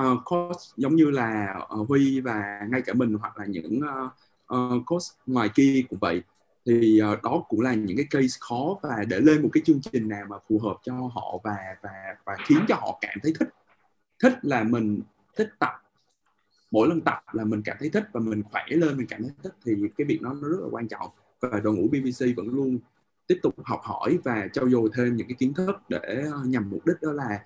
Uh, 0.00 0.18
coach 0.24 0.60
giống 0.76 0.96
như 0.96 1.10
là 1.10 1.56
uh, 1.80 1.88
Huy 1.88 2.20
và 2.20 2.60
ngay 2.70 2.82
cả 2.82 2.92
mình 2.94 3.14
hoặc 3.14 3.38
là 3.38 3.46
những 3.46 3.80
uh, 3.80 4.12
uh, 4.54 4.82
coach 4.86 5.02
ngoài 5.26 5.48
kia 5.54 5.82
cũng 5.90 5.98
vậy. 5.98 6.22
Thì 6.66 7.00
uh, 7.12 7.22
đó 7.22 7.44
cũng 7.48 7.60
là 7.60 7.74
những 7.74 7.96
cái 7.96 8.06
case 8.10 8.36
khó 8.40 8.78
và 8.82 9.04
để 9.08 9.20
lên 9.20 9.42
một 9.42 9.48
cái 9.52 9.62
chương 9.66 9.80
trình 9.80 10.08
nào 10.08 10.26
mà 10.28 10.36
phù 10.48 10.58
hợp 10.58 10.76
cho 10.82 10.94
họ 10.94 11.38
và 11.44 11.56
và 11.82 12.16
và 12.24 12.36
khiến 12.46 12.58
cho 12.68 12.74
họ 12.74 12.98
cảm 13.00 13.18
thấy 13.22 13.32
thích 13.40 13.48
thích 14.22 14.38
là 14.42 14.64
mình 14.64 15.00
thích 15.36 15.48
tập 15.58 15.81
mỗi 16.72 16.88
lần 16.88 17.00
tập 17.00 17.18
là 17.32 17.44
mình 17.44 17.62
cảm 17.64 17.76
thấy 17.80 17.88
thích 17.88 18.04
và 18.12 18.20
mình 18.20 18.42
khỏe 18.42 18.62
lên 18.68 18.96
mình 18.96 19.06
cảm 19.06 19.22
thấy 19.22 19.30
thích 19.42 19.54
thì 19.64 19.72
cái 19.98 20.04
việc 20.04 20.22
đó 20.22 20.36
nó 20.42 20.48
rất 20.48 20.60
là 20.60 20.68
quan 20.70 20.88
trọng 20.88 21.10
và 21.40 21.60
đội 21.60 21.74
ngũ 21.74 21.88
BBC 21.88 22.36
vẫn 22.36 22.48
luôn 22.48 22.78
tiếp 23.26 23.38
tục 23.42 23.54
học 23.64 23.80
hỏi 23.82 24.18
và 24.24 24.48
trau 24.52 24.70
dồi 24.70 24.90
thêm 24.96 25.16
những 25.16 25.28
cái 25.28 25.34
kiến 25.38 25.54
thức 25.54 25.76
để 25.88 26.24
ờ, 26.32 26.44
nhằm 26.44 26.70
mục 26.70 26.86
đích 26.86 26.96
đó 27.02 27.12
là 27.12 27.44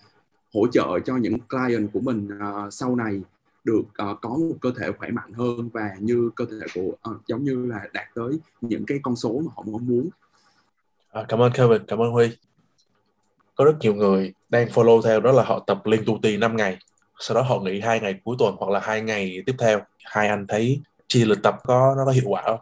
hỗ 0.55 0.67
trợ 0.67 0.99
cho 1.05 1.17
những 1.17 1.39
client 1.41 1.93
của 1.93 2.01
mình 2.01 2.29
uh, 2.29 2.73
sau 2.73 2.97
này 2.97 3.21
được 3.65 3.81
uh, 3.81 4.21
có 4.21 4.29
một 4.29 4.57
cơ 4.61 4.73
thể 4.79 4.93
khỏe 4.99 5.11
mạnh 5.11 5.33
hơn 5.33 5.69
và 5.73 5.91
như 6.01 6.31
cơ 6.37 6.45
thể 6.45 6.67
của 6.75 7.11
uh, 7.11 7.27
giống 7.27 7.45
như 7.45 7.67
là 7.67 7.81
đạt 7.93 8.07
tới 8.15 8.39
những 8.61 8.87
cái 8.87 8.99
con 9.03 9.17
số 9.17 9.43
mà 9.45 9.53
họ 9.57 9.63
mong 9.67 9.87
muốn. 9.87 10.09
À, 11.11 11.25
cảm 11.29 11.41
ơn 11.41 11.53
Kevin, 11.53 11.83
cảm 11.89 11.99
ơn 11.99 12.13
Huy. 12.13 12.37
Có 13.55 13.65
rất 13.65 13.77
nhiều 13.81 13.95
người 13.95 14.35
đang 14.49 14.69
follow 14.69 15.03
theo 15.03 15.21
đó 15.21 15.33
là 15.33 15.43
họ 15.43 15.65
tập 15.67 15.83
liên 15.85 16.03
tu 16.07 16.19
tì 16.23 16.37
5 16.37 16.57
ngày, 16.57 16.79
sau 17.19 17.35
đó 17.35 17.43
họ 17.43 17.59
nghỉ 17.59 17.81
hai 17.81 18.01
ngày 18.01 18.15
cuối 18.25 18.37
tuần 18.39 18.57
hoặc 18.59 18.71
là 18.71 18.81
hai 18.81 19.01
ngày 19.01 19.43
tiếp 19.47 19.55
theo. 19.59 19.81
Hai 20.05 20.29
anh 20.29 20.47
thấy 20.47 20.81
chi 21.09 21.25
lịch 21.25 21.43
tập 21.43 21.57
có 21.65 21.95
nó 21.97 22.05
có 22.05 22.11
hiệu 22.11 22.25
quả 22.27 22.43
không? 22.47 22.61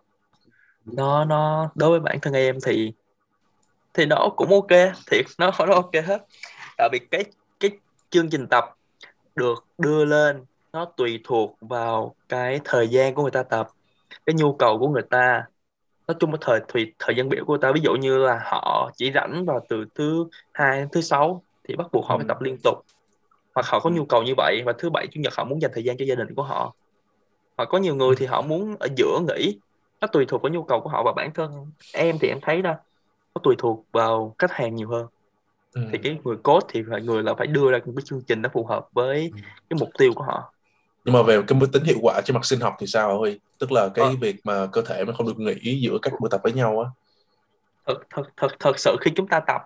Nó 0.85 1.25
nó 1.25 1.71
đối 1.75 1.91
với 1.91 2.01
bản 2.01 2.21
thân 2.21 2.33
em 2.33 2.59
thì 2.67 2.93
thì 3.95 4.07
nó 4.07 4.29
cũng 4.37 4.51
ok, 4.51 4.95
thiệt 5.11 5.25
nó 5.39 5.51
nó 5.59 5.75
ok 5.75 5.95
hết. 6.07 6.27
Tại 6.77 6.89
vì 6.93 6.99
cái 6.99 7.25
cái 7.61 7.71
chương 8.11 8.31
trình 8.31 8.47
tập 8.47 8.65
được 9.37 9.65
đưa 9.79 10.05
lên 10.05 10.45
nó 10.73 10.85
tùy 10.85 11.21
thuộc 11.25 11.57
vào 11.61 12.15
cái 12.29 12.61
thời 12.65 12.89
gian 12.89 13.15
của 13.15 13.23
người 13.23 13.31
ta 13.31 13.43
tập 13.43 13.69
cái 14.27 14.35
nhu 14.35 14.53
cầu 14.53 14.79
của 14.79 14.89
người 14.89 15.03
ta 15.11 15.45
nói 16.09 16.17
chung 16.21 16.33
là 16.33 16.39
thời 16.41 16.61
thời 16.69 16.93
thời 16.99 17.17
gian 17.17 17.29
biểu 17.29 17.45
của 17.45 17.53
người 17.53 17.63
ta 17.63 17.73
ví 17.73 17.81
dụ 17.81 17.93
như 17.93 18.19
là 18.19 18.41
họ 18.45 18.91
chỉ 18.97 19.13
rảnh 19.15 19.45
vào 19.45 19.67
từ 19.69 19.85
thứ 19.95 20.27
hai 20.53 20.87
thứ 20.93 21.01
sáu 21.01 21.43
thì 21.69 21.77
bắt 21.77 21.87
buộc 21.93 22.07
họ 22.07 22.17
phải 22.17 22.27
tập 22.29 22.41
liên 22.41 22.57
tục 22.65 22.79
hoặc 23.55 23.67
họ 23.67 23.81
có 23.81 23.91
nhu 23.91 24.05
cầu 24.05 24.23
như 24.23 24.33
vậy 24.37 24.63
và 24.67 24.73
thứ 24.79 24.91
bảy 24.91 25.07
chủ 25.07 25.21
nhật 25.21 25.35
họ 25.37 25.45
muốn 25.45 25.63
dành 25.63 25.71
thời 25.75 25.85
gian 25.85 25.97
cho 25.97 26.05
gia 26.05 26.15
đình 26.15 26.35
của 26.35 26.43
họ 26.43 26.75
hoặc 27.57 27.69
có 27.71 27.79
nhiều 27.79 27.95
người 27.95 28.17
thì 28.17 28.27
họ 28.27 28.43
muốn 28.43 28.77
ở 28.81 28.89
giữa 28.97 29.21
nghỉ 29.29 29.59
nó 30.01 30.07
tùy 30.07 30.25
thuộc 30.29 30.43
vào 30.43 30.53
nhu 30.53 30.63
cầu 30.63 30.81
của 30.81 30.89
họ 30.89 31.03
và 31.03 31.13
bản 31.13 31.31
thân 31.35 31.71
em 31.93 32.19
thì 32.21 32.29
em 32.29 32.39
thấy 32.43 32.63
đó 32.63 32.75
nó 33.35 33.41
tùy 33.43 33.55
thuộc 33.59 33.85
vào 33.93 34.35
khách 34.39 34.53
hàng 34.53 34.75
nhiều 34.75 34.89
hơn 34.89 35.07
ừ. 35.73 35.83
thì 35.93 35.99
cái 36.03 36.19
người 36.25 36.37
code 36.37 36.67
thì 36.71 36.83
phải 36.91 37.03
người 37.03 37.23
là 37.23 37.35
phải 37.35 37.47
đưa 37.47 37.71
ra 37.71 37.79
một 37.87 37.93
cái 37.97 38.03
chương 38.05 38.23
trình 38.23 38.43
nó 38.43 38.49
phù 38.53 38.67
hợp 38.67 38.89
với 38.93 39.31
ừ. 39.35 39.39
cái 39.71 39.79
mục 39.81 39.91
tiêu 39.99 40.13
của 40.15 40.25
họ 40.25 40.55
nhưng 41.05 41.15
mà 41.15 41.23
về 41.23 41.43
cái 41.49 41.61
tính 41.73 41.85
hiệu 41.85 41.99
quả 42.03 42.21
trên 42.25 42.35
mặt 42.35 42.45
sinh 42.45 42.61
học 42.61 42.75
thì 42.79 42.87
sao 42.87 43.19
Huy? 43.19 43.39
Tức 43.59 43.73
là 43.73 43.89
cái 43.95 44.05
à. 44.05 44.13
việc 44.21 44.37
mà 44.45 44.67
cơ 44.73 44.83
thể 44.83 45.05
nó 45.07 45.13
không 45.17 45.27
được 45.27 45.39
nghỉ 45.39 45.81
giữa 45.81 45.99
các 46.03 46.13
buổi 46.21 46.31
tập 46.31 46.41
với 46.43 46.53
nhau 46.53 46.81
á. 46.81 46.91
Thật, 47.87 48.01
thật, 48.11 48.23
thật, 48.37 48.49
thật 48.61 48.79
sự 48.79 48.97
khi 49.01 49.11
chúng 49.17 49.27
ta 49.27 49.41
tập 49.47 49.63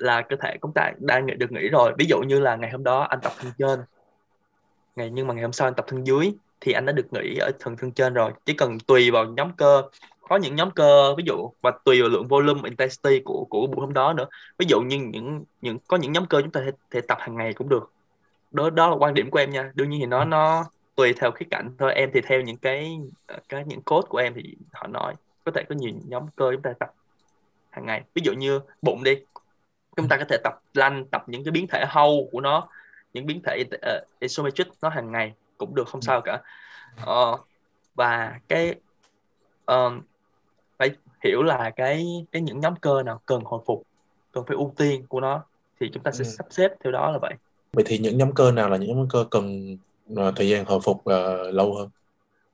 là 0.00 0.22
cơ 0.22 0.36
thể 0.42 0.56
chúng 0.62 0.72
ta 0.74 0.92
đang 0.98 1.26
được 1.38 1.52
nghỉ 1.52 1.68
rồi. 1.68 1.92
Ví 1.98 2.06
dụ 2.08 2.20
như 2.20 2.40
là 2.40 2.56
ngày 2.56 2.70
hôm 2.70 2.84
đó 2.84 3.00
anh 3.00 3.20
tập 3.22 3.32
thân 3.38 3.52
trên, 3.58 3.80
ngày 4.96 5.10
nhưng 5.10 5.26
mà 5.26 5.34
ngày 5.34 5.42
hôm 5.42 5.52
sau 5.52 5.66
anh 5.68 5.74
tập 5.74 5.84
thân 5.88 6.06
dưới 6.06 6.32
thì 6.60 6.72
anh 6.72 6.86
đã 6.86 6.92
được 6.92 7.12
nghỉ 7.12 7.38
ở 7.38 7.50
thân 7.60 7.76
thân 7.76 7.92
trên 7.92 8.14
rồi. 8.14 8.32
Chỉ 8.46 8.54
cần 8.54 8.78
tùy 8.78 9.10
vào 9.10 9.24
nhóm 9.24 9.52
cơ 9.56 9.82
có 10.28 10.36
những 10.36 10.56
nhóm 10.56 10.70
cơ 10.70 11.14
ví 11.14 11.24
dụ 11.26 11.50
và 11.62 11.72
tùy 11.84 12.00
vào 12.02 12.10
lượng 12.10 12.28
volume 12.28 12.60
intensity 12.64 13.20
của 13.24 13.46
của 13.50 13.66
buổi 13.66 13.80
hôm 13.80 13.92
đó 13.92 14.12
nữa. 14.12 14.26
Ví 14.58 14.66
dụ 14.68 14.80
như 14.80 14.98
những 14.98 15.44
những 15.60 15.78
có 15.88 15.96
những 15.96 16.12
nhóm 16.12 16.26
cơ 16.26 16.42
chúng 16.42 16.50
ta 16.50 16.60
thể, 16.64 16.70
thể 16.90 17.00
tập 17.00 17.18
hàng 17.20 17.36
ngày 17.36 17.52
cũng 17.54 17.68
được. 17.68 17.92
Đó 18.50 18.70
đó 18.70 18.88
là 18.88 18.96
quan 18.96 19.14
điểm 19.14 19.30
của 19.30 19.38
em 19.38 19.50
nha. 19.50 19.70
Đương 19.74 19.90
nhiên 19.90 20.00
thì 20.00 20.06
nó 20.06 20.24
nó 20.24 20.64
tùy 20.94 21.12
theo 21.12 21.30
khía 21.30 21.46
cạnh 21.50 21.74
thôi. 21.78 21.94
Em 21.94 22.10
thì 22.14 22.20
theo 22.20 22.40
những 22.40 22.56
cái 22.56 22.98
cái 23.48 23.64
những 23.66 23.82
cốt 23.82 24.02
của 24.08 24.18
em 24.18 24.34
thì 24.34 24.56
họ 24.72 24.86
nói 24.86 25.14
có 25.44 25.52
thể 25.54 25.64
có 25.68 25.74
nhiều 25.74 25.92
nhóm 26.08 26.26
cơ 26.36 26.50
chúng 26.52 26.62
ta 26.62 26.72
tập 26.80 26.90
hàng 27.70 27.86
ngày. 27.86 28.02
Ví 28.14 28.22
dụ 28.24 28.32
như 28.32 28.60
bụng 28.82 29.04
đi 29.04 29.14
chúng 29.96 30.08
ta 30.08 30.16
có 30.16 30.24
thể 30.28 30.36
tập 30.44 30.60
lanh 30.74 31.04
tập 31.10 31.24
những 31.26 31.44
cái 31.44 31.52
biến 31.52 31.66
thể 31.66 31.84
hâu 31.88 32.28
của 32.32 32.40
nó 32.40 32.68
những 33.14 33.26
biến 33.26 33.40
thể 33.44 33.64
uh, 33.74 34.20
isometric 34.20 34.68
nó 34.82 34.88
hàng 34.88 35.12
ngày 35.12 35.32
cũng 35.58 35.74
được 35.74 35.88
không 35.88 36.00
ừ. 36.00 36.04
sao 36.04 36.20
cả 36.20 36.40
uh, 37.10 37.40
và 37.94 38.40
cái 38.48 38.74
um, 39.66 40.00
phải 40.78 40.90
hiểu 41.24 41.42
là 41.42 41.70
cái 41.76 42.26
cái 42.32 42.42
những 42.42 42.60
nhóm 42.60 42.76
cơ 42.76 43.02
nào 43.02 43.20
cần 43.26 43.40
hồi 43.44 43.60
phục 43.66 43.82
cần 44.32 44.44
phải 44.46 44.56
ưu 44.56 44.72
tiên 44.76 45.06
của 45.08 45.20
nó 45.20 45.42
thì 45.80 45.90
chúng 45.92 46.02
ta 46.02 46.10
sẽ 46.12 46.24
ừ. 46.24 46.28
sắp 46.28 46.46
xếp 46.50 46.72
theo 46.84 46.92
đó 46.92 47.10
là 47.10 47.18
vậy 47.18 47.34
vậy 47.72 47.84
thì 47.86 47.98
những 47.98 48.18
nhóm 48.18 48.32
cơ 48.32 48.52
nào 48.52 48.68
là 48.68 48.76
những 48.76 48.96
nhóm 48.96 49.08
cơ 49.08 49.24
cần 49.30 49.76
uh, 50.12 50.18
thời 50.36 50.48
gian 50.48 50.64
hồi 50.64 50.80
phục 50.82 50.96
uh, 50.96 51.54
lâu 51.54 51.74
hơn 51.74 51.88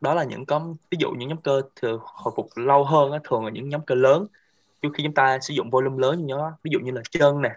đó 0.01 0.15
là 0.15 0.25
những 0.25 0.47
có 0.47 0.61
ví 0.91 0.99
dụ 1.01 1.11
những 1.11 1.29
nhóm 1.29 1.41
cơ 1.41 1.63
thường 1.77 2.01
hồi 2.05 2.33
phục 2.37 2.49
lâu 2.57 2.85
hơn 2.85 3.13
á, 3.13 3.19
thường 3.25 3.45
là 3.45 3.51
những 3.51 3.69
nhóm 3.69 3.81
cơ 3.81 3.95
lớn 3.95 4.27
trước 4.87 4.93
khi 4.97 5.05
chúng 5.05 5.15
ta 5.15 5.39
sử 5.41 5.55
dụng 5.55 5.71
volume 5.71 5.99
lớn 5.99 6.27
như 6.27 6.35
nó 6.35 6.53
ví 6.63 6.71
dụ 6.73 6.79
như 6.79 6.93
là 6.93 7.03
chân 7.11 7.43
nè. 7.43 7.57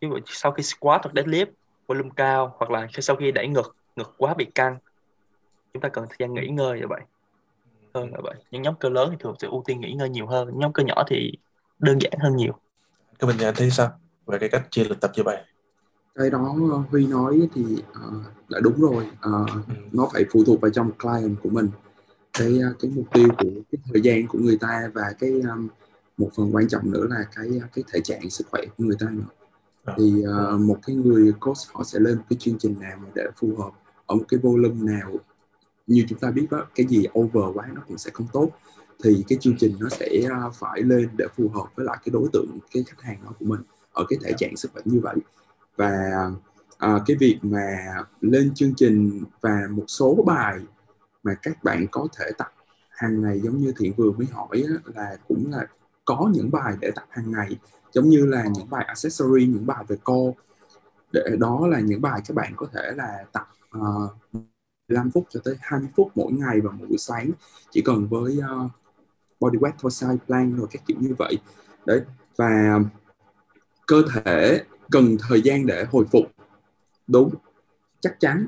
Ví 0.00 0.08
dụ 0.08 0.18
sau 0.26 0.52
khi 0.52 0.62
squat 0.62 1.00
hoặc 1.04 1.12
deadlift 1.14 1.46
volume 1.86 2.10
cao 2.16 2.54
hoặc 2.58 2.70
là 2.70 2.86
sau 2.92 3.16
khi 3.16 3.32
đẩy 3.32 3.48
ngực 3.48 3.76
ngực 3.96 4.14
quá 4.18 4.34
bị 4.34 4.44
căng. 4.44 4.78
Chúng 5.72 5.80
ta 5.80 5.88
cần 5.88 6.06
thời 6.08 6.16
gian 6.18 6.34
nghỉ 6.34 6.48
ngơi 6.48 6.80
như 6.80 6.86
vậy. 6.88 7.00
Hơn 7.94 8.12
là 8.12 8.18
vậy. 8.22 8.34
Những 8.50 8.62
nhóm 8.62 8.74
cơ 8.80 8.88
lớn 8.88 9.08
thì 9.10 9.16
thường 9.20 9.34
sẽ 9.38 9.48
ưu 9.48 9.62
tiên 9.66 9.80
nghỉ 9.80 9.92
ngơi 9.92 10.08
nhiều 10.08 10.26
hơn. 10.26 10.50
Nhóm 10.54 10.72
cơ 10.72 10.82
nhỏ 10.82 11.04
thì 11.08 11.32
đơn 11.78 11.98
giản 12.00 12.12
hơn 12.18 12.36
nhiều. 12.36 12.52
Cái 13.18 13.28
mình 13.28 13.36
nhận 13.36 13.54
thấy 13.54 13.70
sao? 13.70 13.90
Về 14.26 14.38
cái 14.38 14.48
cách 14.48 14.66
chia 14.70 14.84
lịch 14.84 15.00
tập 15.00 15.10
như 15.16 15.22
vậy. 15.22 15.42
Cái 16.14 16.30
đó 16.30 16.56
Huy 16.90 17.06
nói 17.06 17.48
thì 17.54 17.64
uh, 17.90 18.22
đã 18.48 18.60
đúng 18.62 18.80
rồi. 18.80 19.10
Uh, 19.28 19.50
nó 19.92 20.08
phải 20.12 20.24
phụ 20.32 20.44
thuộc 20.46 20.60
vào 20.60 20.70
trong 20.70 20.92
client 20.92 21.36
của 21.42 21.48
mình. 21.48 21.68
Cái 22.32 22.58
cái 22.80 22.90
mục 22.94 23.06
tiêu 23.12 23.28
của 23.38 23.50
cái 23.72 23.78
thời 23.92 24.00
gian 24.02 24.26
của 24.26 24.38
người 24.38 24.58
ta 24.60 24.90
và 24.94 25.02
cái 25.18 25.30
um, 25.30 25.68
một 26.18 26.30
phần 26.36 26.54
quan 26.54 26.68
trọng 26.68 26.90
nữa 26.90 27.06
là 27.10 27.24
cái 27.34 27.60
cái 27.74 27.84
thể 27.92 28.00
trạng 28.00 28.30
sức 28.30 28.46
khỏe 28.50 28.62
của 28.78 28.84
người 28.84 28.96
ta 29.00 29.06
nữa. 29.10 29.22
À. 29.84 29.94
thì 29.98 30.22
uh, 30.54 30.60
một 30.60 30.78
cái 30.86 30.96
người 30.96 31.32
coach 31.40 31.56
họ 31.72 31.84
sẽ 31.84 31.98
lên 31.98 32.16
một 32.16 32.24
cái 32.30 32.36
chương 32.40 32.58
trình 32.58 32.80
nào 32.80 32.98
để 33.14 33.26
phù 33.36 33.56
hợp 33.56 33.70
ở 34.06 34.14
một 34.14 34.24
cái 34.28 34.40
volume 34.42 34.92
nào 34.92 35.12
như 35.86 36.04
chúng 36.08 36.18
ta 36.18 36.30
biết 36.30 36.46
đó 36.50 36.66
cái 36.74 36.86
gì 36.86 37.04
over 37.18 37.56
quá 37.56 37.66
nó 37.74 37.80
cũng 37.88 37.98
sẽ 37.98 38.10
không 38.14 38.26
tốt. 38.32 38.50
Thì 39.04 39.24
cái 39.28 39.38
chương 39.40 39.56
trình 39.58 39.76
nó 39.80 39.88
sẽ 39.88 40.08
phải 40.54 40.82
lên 40.82 41.08
để 41.16 41.26
phù 41.36 41.48
hợp 41.48 41.66
với 41.76 41.86
lại 41.86 41.98
cái 42.04 42.10
đối 42.12 42.28
tượng 42.32 42.58
cái 42.72 42.84
khách 42.86 43.02
hàng 43.02 43.20
đó 43.24 43.32
của 43.38 43.44
mình 43.44 43.60
ở 43.92 44.04
cái 44.08 44.18
thể 44.24 44.32
trạng 44.38 44.56
sức 44.56 44.70
khỏe 44.72 44.82
như 44.84 45.00
vậy. 45.00 45.16
Và 45.76 45.92
à, 46.78 46.98
cái 47.06 47.16
việc 47.20 47.38
mà 47.42 47.76
lên 48.20 48.54
chương 48.54 48.74
trình 48.76 49.24
và 49.40 49.60
một 49.70 49.84
số 49.88 50.24
bài 50.26 50.58
mà 51.22 51.34
các 51.42 51.64
bạn 51.64 51.86
có 51.90 52.08
thể 52.18 52.30
tập 52.38 52.52
hàng 52.90 53.22
ngày 53.22 53.40
giống 53.40 53.58
như 53.58 53.72
thiện 53.78 53.92
vừa 53.96 54.12
mới 54.12 54.26
hỏi 54.32 54.64
á, 54.68 54.74
là 54.94 55.16
cũng 55.28 55.50
là 55.50 55.66
có 56.08 56.30
những 56.32 56.50
bài 56.50 56.74
để 56.80 56.90
tập 56.94 57.04
hàng 57.08 57.30
ngày 57.30 57.56
giống 57.92 58.08
như 58.08 58.26
là 58.26 58.44
những 58.54 58.70
bài 58.70 58.84
accessory 58.84 59.46
những 59.46 59.66
bài 59.66 59.84
về 59.88 59.96
core 60.04 60.38
để 61.12 61.36
đó 61.38 61.66
là 61.66 61.80
những 61.80 62.02
bài 62.02 62.20
các 62.28 62.34
bạn 62.34 62.52
có 62.56 62.66
thể 62.72 62.92
là 62.96 63.24
tập 63.32 63.48
uh, 63.78 64.42
15 64.88 65.10
phút 65.10 65.24
cho 65.30 65.40
tới 65.44 65.54
20 65.60 65.88
phút 65.96 66.12
mỗi 66.14 66.32
ngày 66.32 66.60
vào 66.60 66.72
mỗi 66.78 66.88
buổi 66.88 66.98
sáng 66.98 67.30
chỉ 67.70 67.82
cần 67.82 68.08
với 68.08 68.38
uh, 68.38 68.70
body 69.40 69.58
weight 69.58 69.72
thôi 69.78 69.90
side 69.90 70.16
plank 70.26 70.58
rồi 70.58 70.66
các 70.70 70.82
kiểu 70.86 70.96
như 71.00 71.14
vậy. 71.18 71.38
Đấy 71.86 72.00
và 72.36 72.80
cơ 73.86 74.02
thể 74.12 74.64
cần 74.90 75.16
thời 75.28 75.42
gian 75.42 75.66
để 75.66 75.84
hồi 75.90 76.04
phục. 76.12 76.24
Đúng 77.06 77.34
chắc 78.00 78.20
chắn. 78.20 78.46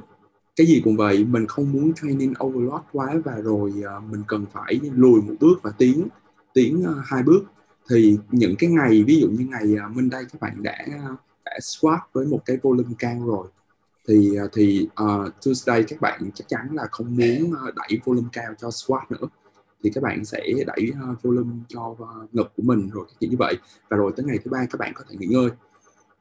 Cái 0.56 0.66
gì 0.66 0.80
cũng 0.84 0.96
vậy 0.96 1.24
mình 1.24 1.46
không 1.46 1.72
muốn 1.72 1.92
training 1.94 2.34
overload 2.44 2.82
quá 2.92 3.14
và 3.24 3.34
rồi 3.34 3.72
uh, 3.98 4.10
mình 4.10 4.22
cần 4.26 4.46
phải 4.52 4.80
lùi 4.94 5.22
một 5.22 5.34
bước 5.40 5.62
và 5.62 5.70
tiến 5.78 6.08
tiến 6.54 6.82
ờ, 6.86 7.02
hai 7.04 7.22
bước. 7.22 7.42
Thì 7.90 8.18
những 8.30 8.54
cái 8.58 8.70
ngày 8.70 9.04
ví 9.06 9.20
dụ 9.20 9.28
như 9.28 9.46
ngày 9.50 9.76
ờ, 9.82 9.88
minh 9.88 10.10
đây 10.10 10.24
các 10.32 10.40
bạn 10.40 10.62
đã 10.62 10.86
ờ, 11.06 11.16
đã 11.44 11.58
squat 11.60 12.00
với 12.12 12.26
một 12.26 12.40
cái 12.44 12.56
volume 12.62 12.94
cao 12.98 13.22
rồi 13.26 13.48
thì 14.08 14.30
thì 14.52 14.88
uh, 15.02 15.32
Tuesday 15.44 15.82
các 15.82 16.00
bạn 16.00 16.30
chắc 16.34 16.48
chắn 16.48 16.68
là 16.72 16.86
không 16.90 17.16
muốn 17.16 17.52
đẩy 17.76 18.00
volume 18.04 18.28
cao 18.32 18.54
cho 18.58 18.70
squat 18.70 19.10
nữa. 19.10 19.28
Thì 19.82 19.90
các 19.94 20.02
bạn 20.02 20.24
sẽ 20.24 20.40
đẩy 20.66 20.92
volume 21.22 21.56
cho 21.68 21.96
ngực 22.32 22.52
của 22.56 22.62
mình 22.62 22.90
rồi 22.90 23.06
kiểu 23.20 23.30
như 23.30 23.36
vậy. 23.38 23.54
Và 23.88 23.96
rồi 23.96 24.12
tới 24.16 24.26
ngày 24.26 24.38
thứ 24.44 24.50
ba 24.50 24.66
các 24.70 24.78
bạn 24.78 24.92
có 24.94 25.04
thể 25.08 25.16
nghỉ 25.18 25.26
ngơi 25.26 25.50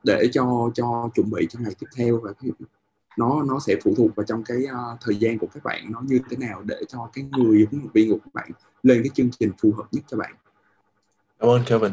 để 0.04 0.30
cho 0.32 0.72
cho 0.74 1.10
chuẩn 1.15 1.30
bị 1.30 1.48
cho 1.50 1.60
ngày 1.60 1.76
tiếp 1.80 1.88
theo 1.96 2.20
và 2.24 2.34
nó 3.17 3.43
nó 3.48 3.60
sẽ 3.60 3.76
phụ 3.84 3.93
thuộc 3.98 4.15
vào 4.15 4.26
trong 4.26 4.43
cái 4.43 4.58
uh, 4.58 5.00
thời 5.02 5.15
gian 5.15 5.38
của 5.38 5.48
các 5.54 5.63
bạn 5.63 5.86
nó 5.91 6.02
như 6.06 6.19
thế 6.30 6.38
nào 6.38 6.62
để 6.65 6.76
cho 6.88 7.10
cái 7.13 7.26
người 7.38 7.67
huấn 7.72 7.82
luyện 7.82 7.91
viên 7.93 8.12
của 8.12 8.17
các 8.26 8.34
bạn 8.34 8.52
lên 8.84 9.02
cái 9.04 9.10
chương 9.13 9.30
trình 9.39 9.52
phù 9.62 9.74
hợp 9.78 9.84
nhất 9.91 10.04
cho 10.08 10.17
bạn. 10.17 10.32
Cảm 11.39 11.50
ơn 11.50 11.63
Kevin. 11.65 11.91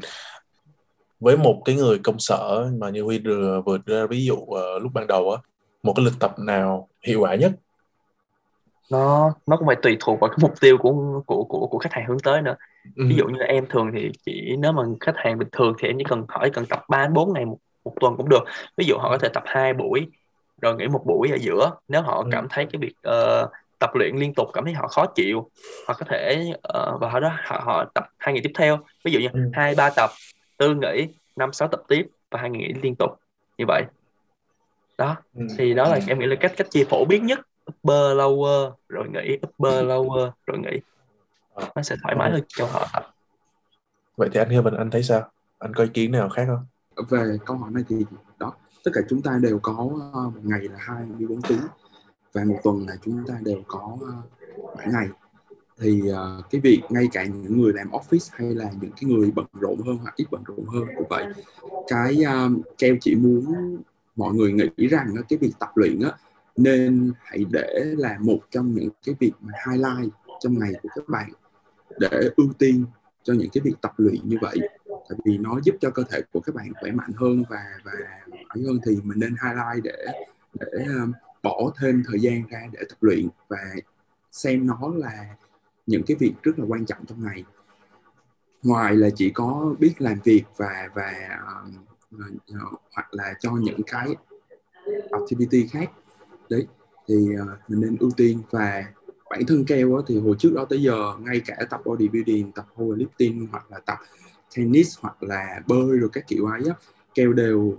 Với 1.21 1.37
một 1.37 1.63
cái 1.65 1.77
người 1.77 1.99
công 1.99 2.19
sở 2.19 2.71
mà 2.79 2.91
như 2.91 3.03
Huy 3.03 3.19
vừa, 3.19 3.63
vừa 3.67 3.79
đưa 3.87 4.07
ví 4.07 4.25
dụ 4.25 4.35
uh, 4.35 4.83
lúc 4.83 4.93
ban 4.95 5.07
đầu 5.07 5.31
á 5.31 5.43
một 5.83 5.93
cái 5.97 6.05
lịch 6.05 6.19
tập 6.21 6.35
nào 6.39 6.89
hiệu 7.07 7.21
quả 7.21 7.35
nhất? 7.35 7.53
Nó 8.91 9.35
nó 9.47 9.57
cũng 9.57 9.67
phải 9.67 9.77
tùy 9.83 9.97
thuộc 10.01 10.21
vào 10.21 10.31
cái 10.31 10.39
mục 10.41 10.53
tiêu 10.61 10.79
của 10.79 11.23
của 11.27 11.45
của 11.45 11.67
của 11.67 11.79
khách 11.79 11.93
hàng 11.93 12.07
hướng 12.09 12.21
tới 12.21 12.43
nữa. 12.43 12.57
Ừ. 12.97 13.05
ví 13.09 13.15
dụ 13.17 13.27
như 13.27 13.39
em 13.41 13.67
thường 13.71 13.91
thì 13.95 14.11
chỉ 14.27 14.57
nếu 14.59 14.73
mà 14.73 14.83
khách 15.01 15.15
hàng 15.17 15.39
bình 15.39 15.49
thường 15.53 15.75
thì 15.79 15.89
em 15.89 15.99
chỉ 15.99 16.05
cần 16.09 16.25
hỏi 16.29 16.51
cần 16.51 16.67
tập 16.67 16.85
ba 16.89 17.09
bốn 17.09 17.33
ngày 17.33 17.45
một, 17.45 17.59
một 17.85 17.93
tuần 18.01 18.17
cũng 18.17 18.29
được. 18.29 18.45
Ví 18.77 18.85
dụ 18.85 18.97
họ 18.99 19.11
có 19.11 19.19
thể 19.19 19.29
tập 19.29 19.43
hai 19.47 19.75
buổi 19.75 20.07
rồi 20.63 20.77
nghỉ 20.77 20.87
một 20.87 21.03
buổi 21.07 21.31
ở 21.31 21.37
giữa 21.41 21.71
nếu 21.89 22.03
họ 22.03 22.17
ừ. 22.17 22.29
cảm 22.33 22.47
thấy 22.51 22.67
cái 22.73 22.81
việc 22.81 22.95
uh, 23.09 23.51
tập 23.79 23.91
luyện 23.95 24.17
liên 24.17 24.35
tục 24.35 24.49
cảm 24.53 24.65
thấy 24.65 24.75
họ 24.75 24.89
khó 24.89 25.07
chịu 25.07 25.51
họ 25.89 25.95
có 25.99 26.07
thể 26.09 26.53
uh, 26.55 27.01
và 27.01 27.11
họ 27.11 27.21
đó 27.21 27.33
họ, 27.45 27.61
họ 27.65 27.85
tập 27.95 28.05
hai 28.19 28.35
ngày 28.35 28.43
tiếp 28.45 28.53
theo. 28.55 28.79
Ví 29.05 29.13
dụ 29.13 29.19
như 29.21 29.29
ừ. 29.33 29.51
hai 29.53 29.75
ba 29.75 29.91
tập 29.97 30.11
tư 30.57 30.75
nghỉ 30.75 31.09
năm 31.37 31.53
sáu 31.53 31.69
tập 31.69 31.83
tiếp 31.89 32.07
và 32.31 32.41
hai 32.41 32.51
ngày 32.51 32.61
nghỉ 32.61 32.73
liên 32.83 32.95
tục 32.99 33.11
như 33.59 33.65
vậy. 33.69 33.85
Đó 34.99 35.17
ừ. 35.35 35.47
thì 35.59 35.75
đó 35.75 35.89
là 35.89 36.01
em 36.09 36.19
nghĩ 36.19 36.27
là 36.27 36.37
cách 36.41 36.53
cách 36.57 36.71
chia 36.71 36.85
phổ 36.85 37.05
biến 37.05 37.27
nhất. 37.27 37.41
Upper 37.71 38.17
lower 38.19 38.73
rồi 38.89 39.09
nghỉ 39.09 39.35
upper 39.35 39.85
lower 39.85 40.31
rồi 40.47 40.59
nghỉ. 40.59 40.81
Ờ. 41.55 41.69
nó 41.75 41.83
sẽ 41.83 41.97
thoải 42.03 42.15
mái 42.15 42.31
hơn 42.31 42.43
cho 42.49 42.67
họ 42.67 42.87
tập. 42.93 43.11
Vậy 44.17 44.29
thì 44.33 44.41
anh 44.41 44.49
Hiệp 44.49 44.65
anh 44.79 44.91
thấy 44.91 45.03
sao? 45.03 45.31
Anh 45.59 45.75
có 45.75 45.85
ý 45.85 45.91
kiến 45.95 46.13
nào 46.13 46.29
khác 46.29 46.45
không? 46.47 46.67
Về 47.09 47.39
câu 47.47 47.57
hỏi 47.57 47.71
này 47.75 47.85
thì 47.89 47.97
tất 48.87 48.93
cả 48.95 49.01
chúng 49.09 49.23
ta 49.23 49.39
đều 49.43 49.59
có 49.59 49.91
ờ, 50.13 50.23
một 50.23 50.41
ngày 50.43 50.61
là 50.61 50.79
24 50.79 51.43
tiếng. 51.43 51.61
Và 52.33 52.45
một 52.45 52.59
tuần 52.65 52.87
là 52.89 52.97
chúng 53.05 53.25
ta 53.27 53.35
đều 53.45 53.63
có 53.67 53.99
ờ, 54.01 54.13
7 54.77 54.87
ngày. 54.93 55.09
Thì 55.79 56.03
uh, 56.13 56.51
cái 56.51 56.61
việc 56.61 56.83
ngay 56.89 57.09
cả 57.13 57.25
những 57.25 57.61
người 57.61 57.73
làm 57.73 57.89
office 57.91 58.29
hay 58.33 58.55
là 58.55 58.71
những 58.81 58.91
cái 58.91 59.11
người 59.11 59.31
bận 59.31 59.47
rộn 59.61 59.81
hơn 59.87 59.97
hoặc 59.97 60.15
ít 60.17 60.27
bận 60.31 60.43
rộn 60.47 60.67
hơn 60.67 60.85
cũng 60.97 61.07
vậy. 61.11 61.27
Cái 61.89 62.17
uh, 62.47 62.79
keo 62.79 62.97
chỉ 63.01 63.15
muốn 63.15 63.45
mọi 64.17 64.35
người 64.35 64.53
nghĩ 64.53 64.87
rằng 64.87 65.15
uh, 65.21 65.29
cái 65.29 65.39
việc 65.39 65.53
tập 65.59 65.71
luyện 65.75 66.01
á 66.01 66.11
nên 66.57 67.13
hãy 67.23 67.45
để 67.51 67.85
là 67.97 68.17
một 68.21 68.39
trong 68.51 68.75
những 68.75 68.89
cái 69.07 69.15
việc 69.19 69.33
mà 69.41 69.53
highlight 69.67 70.13
trong 70.41 70.59
ngày 70.59 70.73
của 70.83 70.89
các 70.95 71.09
bạn 71.09 71.31
để 71.99 72.31
ưu 72.37 72.49
tiên 72.59 72.85
cho 73.27 73.35
những 73.35 73.51
cái 73.53 73.61
việc 73.65 73.75
tập 73.83 73.93
luyện 73.97 74.29
như 74.29 74.37
vậy. 74.41 74.57
Tại 74.87 75.19
vì 75.25 75.39
nó 75.39 75.61
giúp 75.65 75.75
cho 75.81 75.91
cơ 75.91 76.03
thể 76.11 76.21
của 76.33 76.41
các 76.41 76.55
bạn 76.55 76.73
khỏe 76.81 76.91
mạnh 76.91 77.11
hơn 77.17 77.45
và 77.49 77.65
và 77.85 77.93
ấy 78.49 78.65
hơn 78.67 78.79
thì 78.87 78.99
mình 79.05 79.19
nên 79.19 79.35
highlight 79.43 79.85
để 79.85 80.07
để 80.61 80.85
um, 80.87 81.13
bỏ 81.43 81.73
thêm 81.81 82.03
thời 82.07 82.21
gian 82.21 82.43
ra 82.51 82.61
để 82.73 82.81
tập 82.89 82.97
luyện 83.01 83.29
và 83.49 83.59
xem 84.33 84.67
nó 84.67 84.93
là 84.97 85.37
những 85.87 86.03
cái 86.07 86.17
việc 86.21 86.35
rất 86.43 86.59
là 86.59 86.65
quan 86.69 86.87
trọng 86.87 87.07
trong 87.07 87.25
ngày. 87.25 87.45
Ngoài 88.63 88.97
là 88.97 89.09
chỉ 89.17 89.31
có 89.31 89.75
biết 89.79 89.95
làm 89.99 90.19
việc 90.25 90.43
và 90.57 90.89
và 90.95 91.39
uh, 91.69 92.81
hoặc 92.93 93.15
là 93.15 93.35
cho 93.41 93.53
những 93.61 93.81
cái 93.87 94.09
activity 95.11 95.67
khác. 95.67 95.91
Đấy 96.51 96.67
thì 97.09 97.15
uh, 97.15 97.49
mình 97.69 97.81
nên 97.81 97.97
ưu 98.01 98.11
tiên 98.17 98.43
và 98.51 98.85
bản 99.31 99.47
thân 99.47 99.65
keo 99.65 100.03
thì 100.07 100.19
hồi 100.19 100.37
trước 100.39 100.53
đó 100.55 100.65
tới 100.69 100.83
giờ 100.83 101.13
ngay 101.21 101.41
cả 101.47 101.57
tập 101.71 101.81
bodybuilding 101.85 102.53
tập 102.53 102.67
powerlifting 102.77 103.47
hoặc 103.51 103.71
là 103.71 103.79
tập 103.79 103.99
tennis 104.57 104.99
hoặc 105.01 105.23
là 105.23 105.61
bơi 105.67 105.99
rồi 105.99 106.09
các 106.13 106.25
kiểu 106.29 106.47
ấy 106.47 106.63
á 106.69 106.75
keo 107.15 107.33
đều 107.33 107.79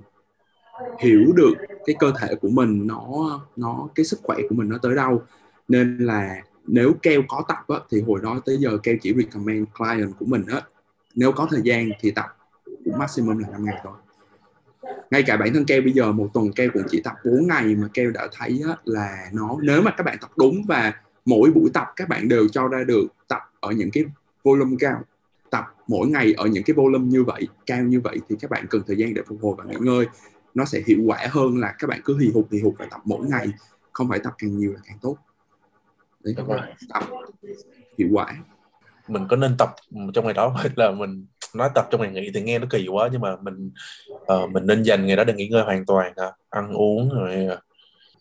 hiểu 1.00 1.34
được 1.36 1.54
cái 1.86 1.96
cơ 2.00 2.12
thể 2.20 2.36
của 2.36 2.50
mình 2.50 2.88
nó 2.88 3.40
nó 3.56 3.88
cái 3.96 4.06
sức 4.06 4.20
khỏe 4.24 4.38
của 4.50 4.56
mình 4.56 4.70
nó 4.70 4.78
tới 4.78 4.96
đâu. 4.96 5.24
Nên 5.68 5.98
là 5.98 6.42
nếu 6.68 6.94
keo 7.02 7.22
có 7.28 7.44
tập 7.48 7.76
á, 7.76 7.80
thì 7.90 8.02
hồi 8.02 8.20
đó 8.24 8.42
tới 8.46 8.58
giờ 8.58 8.78
keo 8.84 8.96
chỉ 9.02 9.14
recommend 9.14 9.68
client 9.78 10.14
của 10.20 10.26
mình 10.26 10.46
á. 10.48 10.62
Nếu 11.16 11.32
có 11.32 11.48
thời 11.52 11.62
gian 11.64 11.90
thì 12.02 12.12
tập 12.12 12.26
cũng 12.86 12.98
maximum 12.98 13.38
là 13.38 13.48
5 13.50 13.66
ngày 13.66 13.82
thôi. 13.84 13.94
Ngay 15.12 15.24
cả 15.24 15.38
bản 15.38 15.54
thân 15.54 15.66
keo 15.66 15.82
bây 15.82 15.92
giờ 15.92 16.12
một 16.12 16.30
tuần 16.34 16.52
keo 16.52 16.70
cũng 16.74 16.84
chỉ 16.90 17.02
tập 17.02 17.14
4 17.26 17.48
ngày 17.48 17.76
mà 17.76 17.88
keo 17.94 18.12
đã 18.12 18.28
thấy 18.32 18.62
á, 18.68 18.76
là 18.86 19.30
nó 19.34 19.58
nếu 19.62 19.82
mà 19.82 19.92
các 19.92 20.04
bạn 20.04 20.18
tập 20.22 20.32
đúng 20.38 20.62
và 20.68 20.94
mỗi 21.28 21.52
buổi 21.52 21.70
tập 21.74 21.88
các 21.96 22.10
bạn 22.10 22.30
đều 22.30 22.48
cho 22.48 22.68
ra 22.68 22.84
được 22.84 23.06
tập 23.28 23.42
ở 23.60 23.72
những 23.72 23.90
cái 23.94 24.04
volume 24.44 24.76
cao 24.80 25.02
tập 25.50 25.66
mỗi 25.88 26.08
ngày 26.08 26.34
ở 26.38 26.46
những 26.46 26.64
cái 26.64 26.74
volume 26.74 27.06
như 27.06 27.24
vậy 27.24 27.48
cao 27.66 27.84
như 27.84 28.00
vậy 28.00 28.20
thì 28.30 28.36
các 28.40 28.52
bạn 28.52 28.66
cần 28.70 28.82
thời 28.88 28.98
gian 28.98 29.14
để 29.14 29.22
phục 29.28 29.38
hồi 29.42 29.56
và 29.58 29.64
nghỉ 29.64 29.76
ngơi. 29.80 30.06
Nó 30.54 30.66
sẽ 30.66 30.82
hiệu 30.88 31.00
quả 31.06 31.28
hơn 31.30 31.58
là 31.58 31.76
các 31.80 31.88
bạn 31.88 32.02
cứ 32.06 32.18
hì 32.18 32.32
hụt 32.34 32.46
hì 32.52 32.60
hụt 32.60 32.74
và 32.78 32.86
tập 32.92 33.02
mỗi 33.06 33.28
ngày 33.28 33.48
không 33.92 34.10
phải 34.10 34.20
tập 34.24 34.34
càng 34.38 34.58
nhiều 34.58 34.74
là 34.74 34.80
càng 34.88 34.98
tốt. 35.02 35.18
Đấy 36.24 36.36
tập 36.38 37.04
hiệu 37.98 38.08
quả. 38.12 38.38
Mình 39.08 39.28
có 39.30 39.36
nên 39.36 39.56
tập 39.58 39.76
trong 40.14 40.26
ngày 40.26 40.34
đó 40.34 40.50
hay 40.58 40.70
là 40.76 40.92
mình 40.92 41.26
nói 41.56 41.70
tập 41.76 41.88
trong 41.92 42.02
ngày 42.02 42.12
nghỉ 42.12 42.32
thì 42.34 42.42
nghe 42.42 42.60
nó 42.60 42.68
kỳ 42.70 42.88
quá 42.88 43.10
nhưng 43.12 43.22
mà 43.22 43.36
mình 43.42 43.72
uh, 44.14 44.52
mình 44.52 44.68
nên 44.68 44.84
dành 44.84 45.06
ngày 45.06 45.16
đó 45.16 45.24
để 45.24 45.34
nghỉ 45.34 45.48
ngơi 45.48 45.64
hoàn 45.64 45.86
toàn 45.86 46.14
à, 46.16 46.32
ăn 46.50 46.74
uống 46.74 47.10
rồi 47.10 47.48
uh, 47.54 47.67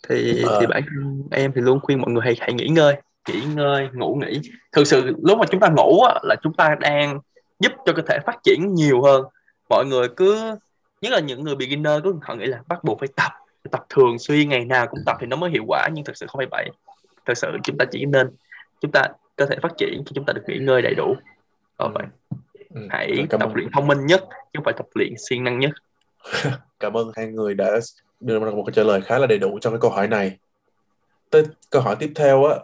thì 0.09 0.45
uh, 0.45 0.51
thì 0.61 0.67
bản 0.67 0.83
thân 0.87 1.23
em 1.31 1.53
thì 1.55 1.61
luôn 1.61 1.81
khuyên 1.83 2.01
mọi 2.01 2.11
người 2.11 2.23
hãy 2.25 2.37
hãy 2.41 2.53
nghỉ 2.53 2.69
ngơi 2.69 2.97
nghỉ 3.29 3.45
ngơi 3.55 3.89
ngủ 3.93 4.15
nghỉ. 4.15 4.41
Thực 4.73 4.87
sự 4.87 5.17
lúc 5.23 5.39
mà 5.39 5.47
chúng 5.51 5.61
ta 5.61 5.69
ngủ 5.77 6.01
á, 6.01 6.15
là 6.23 6.37
chúng 6.43 6.53
ta 6.53 6.77
đang 6.81 7.21
giúp 7.61 7.73
cho 7.87 7.93
cơ 7.93 8.03
thể 8.09 8.19
phát 8.27 8.37
triển 8.45 8.75
nhiều 8.75 9.03
hơn. 9.03 9.25
Mọi 9.69 9.87
người 9.87 10.09
cứ 10.17 10.57
nhất 11.01 11.13
là 11.13 11.21
những 11.21 11.45
người 11.45 11.57
beginner 11.57 11.93
cứ 12.05 12.15
họ 12.23 12.35
nghĩ 12.35 12.47
là 12.47 12.63
bắt 12.69 12.85
buộc 12.85 13.01
phải 13.01 13.09
tập 13.17 13.33
tập 13.71 13.87
thường 13.89 14.19
xuyên 14.19 14.49
ngày 14.49 14.65
nào 14.65 14.87
cũng 14.87 15.01
tập 15.07 15.17
thì 15.21 15.27
nó 15.27 15.37
mới 15.37 15.51
hiệu 15.51 15.65
quả 15.69 15.89
nhưng 15.93 16.05
thực 16.05 16.17
sự 16.17 16.27
không 16.29 16.39
phải 16.39 16.47
vậy. 16.51 16.71
Thực 17.27 17.39
sự 17.39 17.49
chúng 17.65 17.79
ta 17.79 17.85
chỉ 17.91 18.05
nên 18.05 18.31
chúng 18.81 18.93
ta 18.93 19.03
cơ 19.37 19.47
thể 19.47 19.57
phát 19.63 19.73
triển 19.79 20.03
khi 20.07 20.13
chúng 20.15 20.25
ta 20.25 20.33
được 20.33 20.43
nghỉ 20.47 20.59
ngơi 20.59 20.83
đầy 20.83 20.95
đủ. 20.95 21.15
Ờ 21.77 21.89
vậy. 21.95 22.05
Ừ, 22.75 22.81
hãy 22.91 23.27
tập 23.31 23.41
ơn. 23.41 23.55
luyện 23.55 23.69
thông 23.73 23.87
minh 23.87 24.07
nhất 24.07 24.25
chứ 24.31 24.51
không 24.55 24.65
phải 24.65 24.75
tập 24.77 24.87
luyện 24.95 25.15
siêng 25.29 25.45
năng 25.45 25.59
nhất. 25.59 25.71
Cảm 26.81 26.97
ơn 26.97 27.11
hai 27.17 27.27
người 27.27 27.55
đã 27.55 27.81
đưa 28.21 28.39
ra 28.39 28.51
một 28.51 28.65
cái 28.67 28.73
trả 28.77 28.83
lời 28.83 29.01
khá 29.01 29.19
là 29.19 29.27
đầy 29.27 29.39
đủ 29.39 29.59
trong 29.61 29.73
cái 29.73 29.81
câu 29.81 29.91
hỏi 29.91 30.09
này. 30.09 30.39
Tới 31.31 31.45
câu 31.71 31.83
hỏi 31.83 31.97
tiếp 31.99 32.13
theo 32.15 32.45
á 32.45 32.57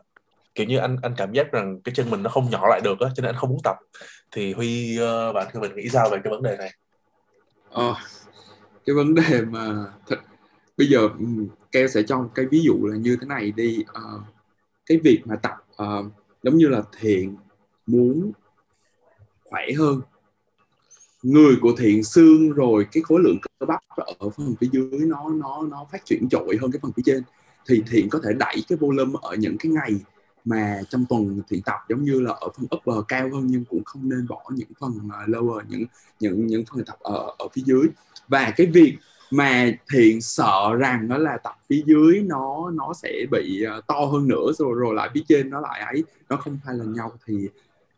kiểu 0.54 0.66
như 0.66 0.78
anh 0.78 0.96
anh 1.02 1.14
cảm 1.16 1.32
giác 1.32 1.52
rằng 1.52 1.80
cái 1.80 1.94
chân 1.94 2.10
mình 2.10 2.22
nó 2.22 2.30
không 2.30 2.50
nhỏ 2.50 2.68
lại 2.68 2.80
được 2.80 3.00
á 3.00 3.08
cho 3.14 3.22
nên 3.22 3.28
anh 3.28 3.36
không 3.36 3.50
muốn 3.50 3.60
tập. 3.64 3.76
Thì 4.30 4.52
huy 4.52 4.98
uh, 5.00 5.34
bạn 5.34 5.46
mình 5.54 5.76
nghĩ 5.76 5.88
sao 5.88 6.08
về 6.10 6.18
cái 6.24 6.30
vấn 6.30 6.42
đề 6.42 6.56
này? 6.56 6.70
Ờ, 7.70 7.94
cái 8.86 8.96
vấn 8.96 9.14
đề 9.14 9.42
mà 9.48 9.84
thật 10.06 10.16
bây 10.76 10.86
giờ 10.86 10.98
ừ, 11.00 11.26
keo 11.72 11.88
sẽ 11.88 12.02
cho 12.02 12.28
cái 12.34 12.46
ví 12.50 12.60
dụ 12.60 12.86
là 12.86 12.96
như 12.96 13.16
thế 13.20 13.26
này 13.26 13.52
đi. 13.56 13.84
Uh, 13.90 14.22
cái 14.86 14.98
việc 15.04 15.22
mà 15.24 15.36
tập 15.36 15.56
uh, 15.82 16.12
giống 16.42 16.56
như 16.56 16.68
là 16.68 16.82
thiện 16.98 17.36
muốn 17.86 18.32
khỏe 19.44 19.66
hơn 19.78 20.00
người 21.22 21.56
của 21.60 21.72
thiện 21.78 22.04
xương 22.04 22.52
rồi 22.52 22.86
cái 22.92 23.02
khối 23.02 23.20
lượng 23.24 23.36
cơ 23.42 23.66
bắp 23.66 23.80
ở 23.96 24.30
phần 24.30 24.54
phía 24.60 24.68
dưới 24.72 25.00
nó 25.06 25.28
nó 25.28 25.62
nó 25.70 25.86
phát 25.92 26.04
triển 26.04 26.28
trội 26.28 26.58
hơn 26.60 26.72
cái 26.72 26.80
phần 26.82 26.92
phía 26.96 27.02
trên. 27.06 27.22
Thì 27.68 27.82
thiện 27.90 28.08
có 28.10 28.20
thể 28.24 28.32
đẩy 28.38 28.56
cái 28.68 28.78
volume 28.80 29.18
ở 29.22 29.34
những 29.34 29.58
cái 29.58 29.72
ngày 29.72 29.90
mà 30.44 30.80
trong 30.90 31.04
tuần 31.08 31.42
thiện 31.48 31.62
tập 31.62 31.78
giống 31.88 32.02
như 32.02 32.20
là 32.20 32.32
ở 32.40 32.48
phần 32.56 32.66
upper 32.76 33.04
cao 33.08 33.30
hơn 33.32 33.46
nhưng 33.46 33.64
cũng 33.64 33.84
không 33.84 34.08
nên 34.08 34.26
bỏ 34.28 34.42
những 34.50 34.68
phần 34.80 34.92
lower, 35.26 35.60
những 35.68 35.84
những 36.20 36.46
những 36.46 36.64
phần 36.70 36.84
tập 36.84 36.96
ở 37.00 37.34
ở 37.38 37.48
phía 37.52 37.62
dưới. 37.64 37.86
Và 38.28 38.52
cái 38.56 38.66
việc 38.66 38.98
mà 39.30 39.70
thiện 39.92 40.20
sợ 40.20 40.74
rằng 40.78 41.08
nó 41.08 41.18
là 41.18 41.36
tập 41.36 41.54
phía 41.68 41.82
dưới 41.86 42.22
nó 42.22 42.70
nó 42.70 42.92
sẽ 43.02 43.26
bị 43.30 43.62
ờ, 43.62 43.80
to 43.86 43.94
hơn 43.94 44.28
nữa 44.28 44.52
rồi 44.58 44.74
rồi 44.78 44.94
lại 44.94 45.10
phía 45.14 45.22
trên 45.28 45.50
nó 45.50 45.60
lại 45.60 45.80
ấy, 45.80 46.04
nó 46.28 46.36
không 46.36 46.58
phải 46.64 46.74
là 46.74 46.84
nhau 46.84 47.12
thì 47.26 47.48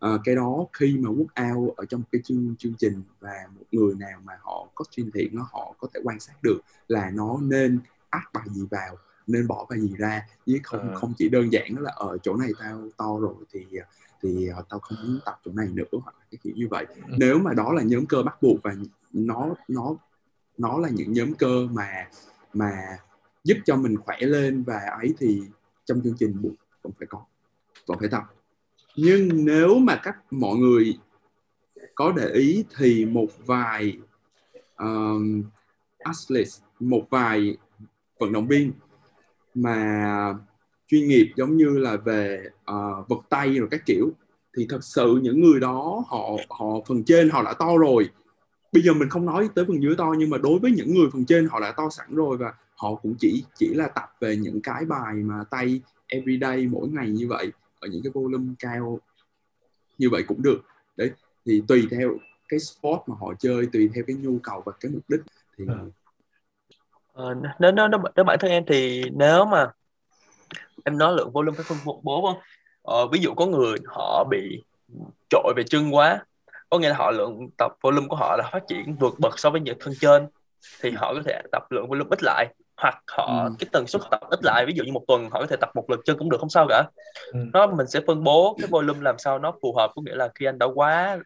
uh, 0.05 0.21
cái 0.25 0.35
đó 0.35 0.67
khi 0.73 0.99
mà 1.01 1.11
work 1.11 1.55
out 1.55 1.77
ở 1.77 1.85
trong 1.85 2.03
cái 2.13 2.21
chương 2.25 2.55
chương 2.59 2.75
trình 2.79 3.03
và 3.21 3.35
một 3.59 3.65
người 3.73 3.95
nào 3.95 4.21
mà 4.25 4.33
họ 4.41 4.69
có 4.75 4.85
chuyên 4.91 5.11
thiện 5.11 5.37
nó 5.37 5.47
họ 5.53 5.75
có 5.79 5.89
thể 5.95 6.01
quan 6.05 6.21
sát 6.21 6.43
được 6.43 6.61
là 6.89 7.11
nó 7.11 7.39
nên 7.43 7.81
áp 8.11 8.25
bài 8.33 8.47
gì 8.51 8.63
vào 8.71 8.97
nên 9.27 9.47
bỏ 9.47 9.67
bài 9.71 9.81
gì 9.81 9.95
ra 9.99 10.27
chứ 10.47 10.59
không 10.63 10.91
à. 10.91 10.95
không 10.95 11.13
chỉ 11.19 11.29
đơn 11.29 11.53
giản 11.53 11.75
là 11.79 11.93
ở 11.97 12.19
chỗ 12.23 12.37
này 12.37 12.51
tao 12.59 12.89
to 12.97 13.19
rồi 13.21 13.35
thì 13.53 13.67
thì 14.23 14.51
uh, 14.59 14.69
tao 14.69 14.81
không 14.81 14.99
muốn 15.03 15.21
tập 15.25 15.41
chỗ 15.45 15.53
này 15.55 15.69
nữa 15.73 15.85
hoặc 15.93 16.17
là 16.19 16.25
cái 16.31 16.39
kiểu 16.43 16.53
như 16.57 16.69
vậy 16.71 16.87
ừ. 16.89 17.15
nếu 17.19 17.39
mà 17.39 17.55
đó 17.55 17.73
là 17.73 17.83
nhóm 17.83 18.07
cơ 18.07 18.23
bắt 18.23 18.43
buộc 18.43 18.63
và 18.63 18.75
nó 19.13 19.55
nó 19.69 19.97
nó 20.59 20.79
là 20.79 20.89
những 20.89 21.13
nhóm 21.13 21.35
cơ 21.35 21.67
mà 21.73 22.09
mà 22.53 22.99
giúp 23.45 23.57
cho 23.65 23.77
mình 23.77 23.97
khỏe 23.97 24.17
lên 24.21 24.63
và 24.63 24.79
ấy 25.01 25.15
thì 25.19 25.43
trong 25.85 26.01
chương 26.05 26.15
trình 26.19 26.43
buộc 26.43 26.53
vẫn 26.83 26.93
phải 26.99 27.07
có 27.07 27.25
vẫn 27.87 27.99
phải 27.99 28.09
tập 28.09 28.23
nhưng 28.97 29.45
nếu 29.45 29.79
mà 29.79 29.97
các 29.97 30.17
mọi 30.31 30.57
người 30.57 30.99
có 31.95 32.13
để 32.17 32.29
ý 32.29 32.65
thì 32.77 33.05
một 33.05 33.29
vài 33.47 33.99
um, 34.79 35.43
athletes 35.99 36.61
một 36.81 37.07
vài 37.11 37.57
vận 38.21 38.33
động 38.33 38.49
viên 38.49 38.73
mà 39.55 40.35
chuyên 40.89 41.09
nghiệp 41.09 41.33
giống 41.37 41.57
như 41.57 41.79
là 41.79 41.97
về 41.97 42.45
uh, 42.71 43.09
vật 43.09 43.21
tay 43.29 43.55
rồi 43.55 43.69
các 43.71 43.87
kiểu 43.87 44.11
thì 44.57 44.67
thật 44.69 44.85
sự 44.85 45.21
những 45.23 45.41
người 45.41 45.61
đó 45.61 46.05
họ 46.09 46.31
họ 46.51 46.67
phần 46.87 47.05
trên 47.05 47.31
họ 47.31 47.43
đã 47.43 47.53
to 47.53 47.77
rồi. 47.79 48.11
Bây 48.73 48.83
giờ 48.83 48.95
mình 48.95 49.09
không 49.09 49.27
nói 49.27 49.49
tới 49.55 49.65
phần 49.69 49.83
dưới 49.83 49.97
to 49.97 50.15
nhưng 50.19 50.31
mà 50.31 50.39
đối 50.39 50.59
với 50.59 50.71
những 50.71 50.95
người 50.95 51.07
phần 51.13 51.25
trên 51.25 51.49
họ 51.49 51.61
đã 51.61 51.73
to 51.73 51.91
sẵn 51.91 52.07
rồi 52.11 52.37
và 52.37 52.55
họ 52.77 52.95
cũng 52.95 53.15
chỉ 53.19 53.45
chỉ 53.55 53.75
là 53.75 53.89
tập 53.89 54.11
về 54.21 54.37
những 54.37 54.61
cái 54.61 54.85
bài 54.85 55.15
mà 55.15 55.45
tay 55.51 55.81
everyday 56.07 56.67
mỗi 56.67 56.89
ngày 56.89 57.11
như 57.11 57.29
vậy 57.29 57.53
ở 57.85 57.89
những 57.91 58.03
cái 58.03 58.11
volume 58.15 58.55
cao 58.59 59.01
như 59.99 60.11
vậy 60.11 60.25
cũng 60.29 60.43
được. 60.43 60.61
Đấy 60.97 61.11
thì 61.47 61.63
tùy 61.69 61.89
theo 61.91 62.11
cái 62.49 62.61
sport 62.61 63.01
mà 63.07 63.17
họ 63.21 63.35
chơi 63.39 63.67
tùy 63.73 63.91
theo 63.95 64.05
cái 64.07 64.17
nhu 64.17 64.39
cầu 64.43 64.63
và 64.67 64.73
cái 64.81 64.93
mục 64.93 65.03
đích 65.09 65.21
thì 65.59 65.65
ờ, 67.13 67.35
nếu, 67.35 67.73
nếu 67.73 67.89
nếu 67.89 68.01
nếu 68.17 68.25
bản 68.25 68.39
thân 68.41 68.51
em 68.51 68.65
thì 68.67 69.03
nếu 69.11 69.45
mà 69.45 69.71
em 70.85 70.99
nói 70.99 71.15
lượng 71.17 71.31
volume 71.33 71.57
phải 71.57 71.65
phân 71.69 71.79
bố 72.03 72.23
không? 72.27 72.43
Ờ, 72.83 73.07
ví 73.13 73.19
dụ 73.19 73.35
có 73.35 73.47
người 73.47 73.79
họ 73.87 74.25
bị 74.31 74.63
trội 75.31 75.55
về 75.57 75.63
chân 75.67 75.95
quá 75.95 76.25
có 76.71 76.79
nghĩa 76.79 76.89
là 76.89 76.97
họ 76.97 77.11
lượng 77.11 77.49
tập 77.59 77.73
volume 77.81 78.07
của 78.09 78.17
họ 78.17 78.37
là 78.37 78.51
phát 78.53 78.63
triển 78.69 78.97
vượt 79.01 79.15
bậc 79.19 79.39
so 79.39 79.51
với 79.51 79.61
những 79.61 79.77
thân 79.81 79.95
trên 80.01 80.27
thì 80.81 80.91
họ 80.91 81.15
có 81.15 81.23
thể 81.27 81.43
tập 81.53 81.63
lượng 81.71 81.89
volume 81.89 82.09
ít 82.11 82.23
lại 82.23 82.55
hoặc 82.77 83.03
họ 83.07 83.45
ừ. 83.45 83.51
cái 83.59 83.69
tần 83.73 83.87
suất 83.87 84.03
tập 84.11 84.21
ít 84.31 84.45
lại 84.45 84.67
ví 84.67 84.73
dụ 84.77 84.85
như 84.85 84.93
một 84.93 85.05
tuần 85.09 85.31
họ 85.31 85.41
có 85.41 85.47
thể 85.47 85.57
tập 85.57 85.71
một 85.75 85.91
lượt 85.91 86.01
chân 86.05 86.19
cũng 86.19 86.31
được 86.31 86.39
không 86.41 86.49
sao 86.49 86.67
cả 86.69 86.85
ừ. 87.33 87.41
nó 87.53 87.67
mình 87.67 87.87
sẽ 87.87 88.01
phân 88.07 88.25
bố 88.25 88.57
cái 88.59 88.69
volume 88.71 89.01
làm 89.03 89.19
sao 89.19 89.39
nó 89.39 89.53
phù 89.63 89.75
hợp 89.77 89.91
có 89.95 90.03
nghĩa 90.03 90.15
là 90.15 90.29
khi 90.35 90.47
anh 90.47 90.59
đã 90.59 90.67
quá 90.75 91.19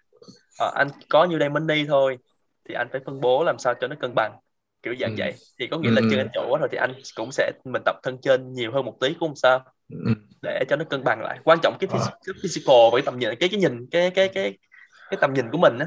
à, 0.59 0.67
anh 0.75 0.89
có 1.09 1.25
như 1.25 1.39
đây 1.39 1.49
money 1.49 1.87
thôi 1.87 2.19
thì 2.69 2.75
anh 2.75 2.89
phải 2.93 3.01
phân 3.07 3.21
bố 3.21 3.45
làm 3.45 3.59
sao 3.59 3.75
cho 3.81 3.89
nó 3.89 3.97
cân 4.01 4.13
bằng 4.15 4.39
kiểu 4.83 4.95
dạng 5.01 5.11
ừ. 5.11 5.15
vậy 5.19 5.35
thì 5.59 5.67
có 5.67 5.79
nghĩa 5.79 5.91
là 5.91 6.01
ừ. 6.01 6.09
chân 6.11 6.21
anh 6.21 6.29
chỗ 6.35 6.47
quá 6.51 6.59
rồi 6.59 6.69
thì 6.73 6.79
anh 6.79 6.93
cũng 7.17 7.33
sẽ 7.33 7.53
mình 7.65 7.83
tập 7.85 7.97
thân 8.03 8.19
trên 8.23 8.53
nhiều 8.53 8.73
hơn 8.73 8.85
một 8.85 8.95
tí 9.01 9.09
cũng 9.09 9.29
không 9.29 9.37
sao 9.37 9.65
ừ. 9.91 10.13
để 10.43 10.65
cho 10.69 10.77
nó 10.77 10.85
cân 10.85 11.05
bằng 11.05 11.21
lại 11.23 11.39
quan 11.45 11.59
trọng 11.63 11.77
cái, 11.81 11.91
phys- 11.91 12.11
cái 12.27 12.35
physical 12.43 12.77
với 12.93 13.03
tầm 13.03 13.19
nhìn 13.19 13.29
cái 13.41 13.49
cái 13.49 13.61
nhìn 13.61 13.87
cái 13.91 14.11
cái 14.11 14.29
cái 14.29 14.59
cái 15.11 15.19
tầm 15.21 15.35
nhìn 15.35 15.51
của 15.51 15.59
mình 15.59 15.79
á 15.79 15.87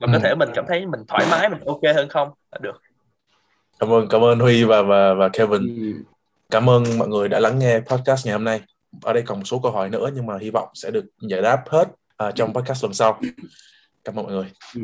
mà 0.00 0.06
có 0.06 0.12
ừ. 0.12 0.18
thể 0.22 0.34
mình 0.34 0.48
cảm 0.54 0.64
thấy 0.68 0.86
mình 0.86 1.00
thoải 1.08 1.26
mái 1.30 1.48
mình 1.48 1.60
ok 1.66 1.80
hơn 1.94 2.08
không 2.08 2.28
là 2.52 2.58
được 2.62 2.82
cảm 3.82 3.92
ơn 3.92 4.08
cảm 4.08 4.20
ơn 4.20 4.38
Huy 4.38 4.64
và 4.64 4.82
và 4.82 5.14
và 5.14 5.28
Kevin. 5.28 5.60
Ừ. 5.60 6.02
cảm 6.50 6.70
ơn 6.70 6.84
mọi 6.98 7.08
người 7.08 7.28
đã 7.28 7.40
lắng 7.40 7.58
nghe 7.58 7.80
podcast 7.80 8.26
ngày 8.26 8.32
hôm 8.32 8.44
nay. 8.44 8.60
Ở 9.02 9.12
đây 9.12 9.22
còn 9.26 9.38
một 9.38 9.44
số 9.44 9.60
câu 9.62 9.72
hỏi 9.72 9.90
nữa 9.90 10.10
nhưng 10.14 10.26
mà 10.26 10.38
hy 10.38 10.50
vọng 10.50 10.68
sẽ 10.74 10.90
được 10.90 11.04
giải 11.20 11.42
đáp 11.42 11.64
hết 11.68 11.88
uh, 12.28 12.34
trong 12.34 12.52
podcast 12.54 12.84
lần 12.84 12.94
sau. 12.94 13.20
Cảm 14.04 14.18
ơn 14.18 14.24
mọi 14.24 14.34
người. 14.34 14.52
Ừ. 14.74 14.82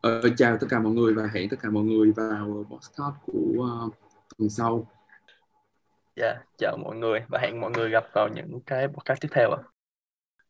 ờ, 0.00 0.22
chào 0.36 0.58
tất 0.60 0.66
cả 0.70 0.78
mọi 0.78 0.92
người 0.92 1.14
và 1.14 1.30
hẹn 1.34 1.48
tất 1.48 1.56
cả 1.62 1.70
mọi 1.70 1.84
người 1.84 2.12
vào 2.12 2.66
podcast 2.70 3.14
của 3.26 3.84
uh, 3.86 3.94
tuần 4.38 4.50
sau. 4.50 4.86
Dạ 6.16 6.26
yeah, 6.26 6.36
chào 6.58 6.76
mọi 6.76 6.96
người 6.96 7.20
và 7.28 7.38
hẹn 7.38 7.60
mọi 7.60 7.70
người 7.70 7.90
gặp 7.90 8.04
vào 8.12 8.28
những 8.28 8.60
cái 8.66 8.88
podcast 8.88 9.20
tiếp 9.20 9.28
theo 9.32 9.50
ạ. 9.50 9.62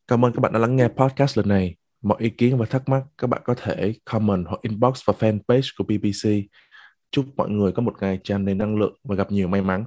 Cảm 0.07 0.25
ơn 0.25 0.33
các 0.33 0.39
bạn 0.39 0.53
đã 0.53 0.59
lắng 0.59 0.75
nghe 0.75 0.87
podcast 0.87 1.37
lần 1.37 1.47
này. 1.47 1.75
Mọi 2.01 2.17
ý 2.19 2.29
kiến 2.29 2.57
và 2.57 2.65
thắc 2.65 2.89
mắc 2.89 3.03
các 3.17 3.27
bạn 3.27 3.41
có 3.45 3.53
thể 3.53 3.93
comment 4.05 4.45
hoặc 4.47 4.61
inbox 4.61 5.05
vào 5.05 5.15
fanpage 5.19 5.69
của 5.77 5.83
BBC 5.83 6.29
Chúc 7.11 7.25
mọi 7.37 7.49
người 7.49 7.71
có 7.71 7.81
một 7.81 7.95
ngày 8.01 8.19
tràn 8.23 8.45
đầy 8.45 8.55
năng 8.55 8.79
lượng 8.79 8.93
và 9.03 9.15
gặp 9.15 9.31
nhiều 9.31 9.47
may 9.47 9.61
mắn. 9.61 9.85